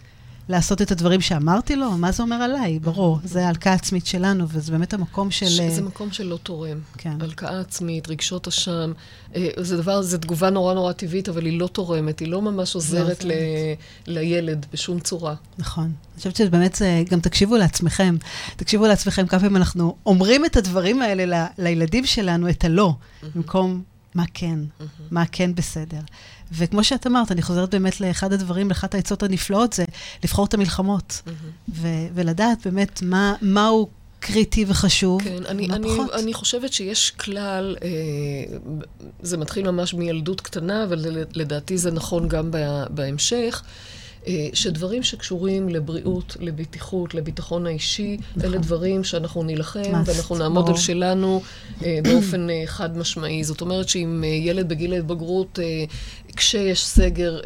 [0.50, 1.92] לעשות את הדברים שאמרתי לו?
[1.92, 2.80] מה זה אומר עליי?
[2.80, 5.46] ברור, זה הלקאה עצמית שלנו, וזה באמת המקום של...
[5.46, 6.80] זה אה, מקום שלא תורם.
[6.98, 7.14] כן.
[7.20, 8.92] הלקאה עצמית, רגשות אשם.
[9.36, 12.76] אה, זה דבר, זו תגובה נורא נורא טבעית, אבל היא לא תורמת, היא לא ממש
[12.76, 13.32] עוזרת ל...
[14.08, 15.36] לילד בשום צורה.
[15.58, 15.84] נכון.
[15.84, 18.18] אני חושבת שבאמת, גם תקשיבו לעצמכם.
[18.56, 21.46] תקשיבו לעצמכם כמה פעמים אנחנו אומרים את הדברים האלה ל...
[21.58, 22.94] לילדים שלנו, את הלא,
[23.36, 23.82] במקום
[24.16, 24.84] מה כן, mm-hmm.
[25.12, 25.99] מה כן בסדר.
[26.51, 29.86] וכמו שאת אמרת, אני חוזרת באמת לאחד הדברים, לאחת העצות הנפלאות, זה
[30.24, 31.22] לבחור את המלחמות.
[31.26, 31.70] Mm-hmm.
[31.70, 33.89] ו- ולדעת באמת מה, מהו
[34.20, 38.57] קריטי וחשוב, כן, אני, אני, אני חושבת שיש כלל, אה,
[39.22, 42.51] זה מתחיל ממש מילדות קטנה, אבל לדעתי זה נכון גם
[42.89, 43.64] בהמשך.
[44.28, 48.49] אה, שדברים שקשורים לבריאות, לבטיחות, לביטחון האישי, נכון.
[48.49, 51.41] אלה דברים שאנחנו נילחם ואנחנו נעמוד על שלנו
[51.84, 53.43] אה, באופן אה, חד משמעי.
[53.43, 55.59] זאת אומרת שאם ילד בגיל ההתבגרות,
[56.36, 57.40] כשיש סגר,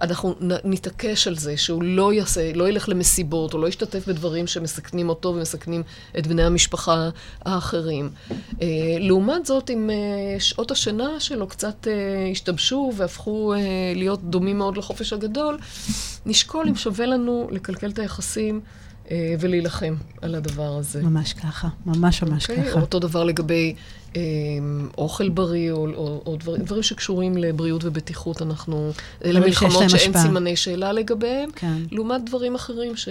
[0.00, 5.08] אנחנו נתעקש על זה שהוא לא יעשה, לא ילך למסיבות או לא ישתתף בדברים שמסכנים
[5.08, 5.82] אותו ומסכנים
[6.18, 7.10] את בני המשפחה
[7.44, 8.10] האחרים.
[9.00, 9.90] לעומת זאת, אם
[10.38, 11.86] שעות השינה שלו קצת
[12.32, 13.54] השתבשו והפכו
[13.94, 15.58] להיות דומים מאוד לחופש הגדול,
[16.26, 18.60] נשקול אם שווה לנו לקלקל את היחסים
[19.10, 21.02] אה, ולהילחם על הדבר הזה.
[21.02, 22.50] ממש ככה, ממש ממש okay?
[22.50, 22.70] אוקיי?
[22.70, 22.80] ככה.
[22.80, 23.80] אותו דבר לגבי אה,
[24.98, 28.92] אוכל בריא, או, או, או דברים, דברים שקשורים לבריאות ובטיחות, אנחנו...
[29.24, 30.22] אלה מלחמות שאין השפעה.
[30.22, 31.76] סימני שאלה לגביהם, כן.
[31.90, 33.08] לעומת דברים אחרים ש...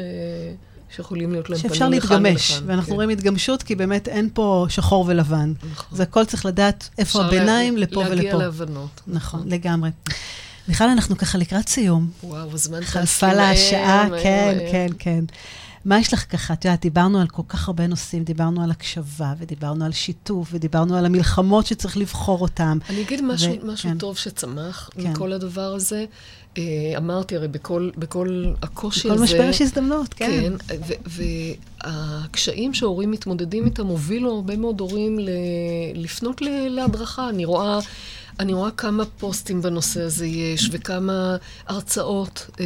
[0.95, 2.69] שיכולים להיות להם שאפשר פנים לכאן להתגמש, ולכאן.
[2.69, 2.93] ואנחנו כן.
[2.95, 5.53] רואים התגמשות, כי באמת אין פה שחור ולבן.
[5.71, 5.97] נכון.
[5.97, 8.13] זה הכל צריך לדעת איפה הביניים, לה- לפה ולפה.
[8.15, 9.01] להגיע להבנות.
[9.07, 9.89] נכון, לגמרי.
[10.67, 12.09] מיכל, אנחנו ככה לקראת סיום.
[12.23, 14.71] וואו, הזמן טס חלפה לה השעה, כן, מהר.
[14.71, 15.23] כן, כן.
[15.85, 16.53] מה יש לך ככה?
[16.53, 20.95] את יודעת, דיברנו על כל כך הרבה נושאים, דיברנו על הקשבה, ודיברנו על שיתוף, ודיברנו
[20.97, 22.77] על המלחמות שצריך לבחור אותן.
[22.89, 23.97] אני אגיד משהו, ו- משהו כן.
[23.97, 25.11] טוב שצמח כן.
[25.11, 26.05] מכל הדבר הזה.
[26.57, 26.63] אה,
[26.97, 29.23] אמרתי, הרי בכל, בכל הקושי בכל הזה...
[29.23, 30.53] משבר יש הזדמנות, כן.
[30.67, 30.77] כן,
[31.85, 35.29] והקשיים שהורים מתמודדים איתם הובילו הרבה מאוד הורים ל-
[35.95, 37.29] לפנות ל- להדרכה.
[37.29, 37.79] אני רואה...
[38.39, 42.65] אני רואה כמה פוסטים בנושא הזה יש, וכמה הרצאות אה,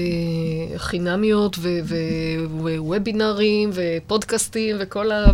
[0.77, 1.57] חינמיות,
[2.51, 5.33] ווובינרים, ופודקאסטים, וכל ה-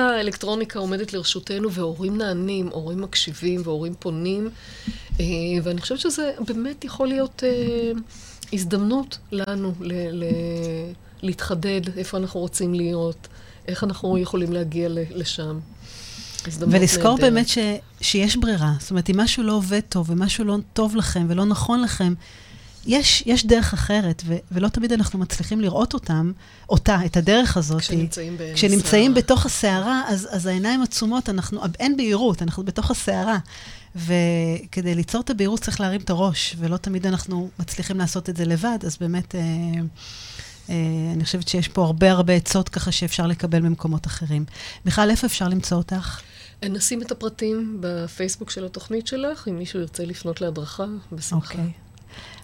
[0.00, 4.50] האלקטרוניקה עומדת לרשותנו, והורים נענים, הורים מקשיבים, והורים פונים.
[5.20, 5.24] אה,
[5.62, 7.90] ואני חושבת שזה באמת יכול להיות אה,
[8.52, 9.92] הזדמנות לנו ל-
[10.24, 10.92] ל-
[11.22, 13.28] להתחדד איפה אנחנו רוצים להיות,
[13.68, 15.58] איך אנחנו יכולים להגיע לשם.
[16.60, 17.32] ולזכור נהדרת.
[17.32, 17.58] באמת ש,
[18.00, 18.72] שיש ברירה.
[18.80, 22.14] זאת אומרת, אם משהו לא עובד טוב, ומשהו לא טוב לכם ולא נכון לכם,
[22.86, 26.32] יש, יש דרך אחרת, ו, ולא תמיד אנחנו מצליחים לראות אותם,
[26.68, 27.80] אותה, את הדרך הזאת.
[27.80, 28.54] כשנמצאים באמצע.
[28.54, 33.38] כשנמצאים בתוך הסערה, אז, אז העיניים עצומות, אנחנו, אין בהירות, אנחנו בתוך הסערה.
[33.96, 38.44] וכדי ליצור את הבהירות צריך להרים את הראש, ולא תמיד אנחנו מצליחים לעשות את זה
[38.44, 39.40] לבד, אז באמת, אה,
[40.70, 40.74] אה,
[41.14, 44.44] אני חושבת שיש פה הרבה הרבה עצות ככה שאפשר לקבל ממקומות אחרים.
[44.84, 46.20] מיכל, איפה אפשר למצוא אותך?
[46.68, 51.54] נשים את הפרטים בפייסבוק של התוכנית שלך, אם מישהו ירצה לפנות להדרכה, בשמחה.
[51.54, 51.72] אוקיי.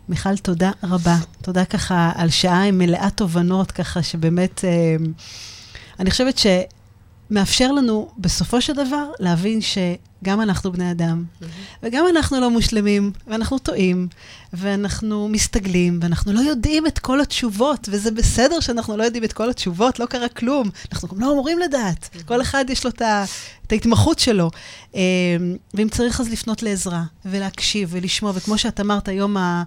[0.09, 1.17] מיכל, תודה רבה.
[1.43, 4.97] תודה ככה על שעה מלאה תובנות, ככה שבאמת, אה,
[5.99, 6.39] אני חושבת
[7.31, 11.25] שמאפשר לנו בסופו של דבר להבין שגם אנחנו בני אדם,
[11.83, 14.09] וגם אנחנו לא מושלמים, ואנחנו טועים,
[14.53, 19.51] ואנחנו מסתגלים, ואנחנו לא יודעים את כל התשובות, וזה בסדר שאנחנו לא יודעים את כל
[19.51, 20.71] התשובות, לא קרה כלום.
[20.93, 22.09] אנחנו גם לא אמורים לדעת.
[22.25, 23.25] כל אחד יש לו את ה-
[23.67, 24.51] את ההתמחות שלו.
[24.95, 25.01] אה,
[25.75, 29.63] ואם צריך אז לפנות לעזרה, ולהקשיב, ולשמוע, וכמו שאת אמרת, היום ה...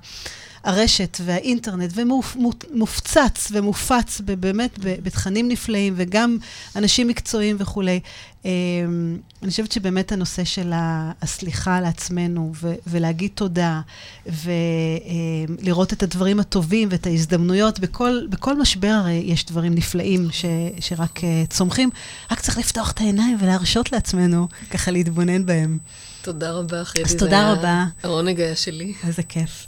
[0.64, 6.38] הרשת והאינטרנט, ומופצץ ומופץ באמת בתכנים נפלאים, וגם
[6.76, 7.99] אנשים מקצועיים וכולי.
[8.45, 10.72] אמ, אני חושבת שבאמת הנושא של
[11.22, 12.53] הסליחה לעצמנו,
[12.88, 13.82] ולהגיד תודה,
[15.59, 20.45] ולראות את הדברים הטובים ואת ההזדמנויות, בכל, בכל משבר הרי יש דברים נפלאים ש-
[20.80, 21.89] שרק אה, צומחים,
[22.32, 25.78] רק צריך לפתוח את העיניים ולהרשות לעצמנו ככה להתבונן בהם.
[26.22, 27.03] תודה רבה, חדי.
[27.03, 27.86] אז תודה רבה.
[28.03, 28.93] העונג היה שלי.
[29.07, 29.68] איזה כיף.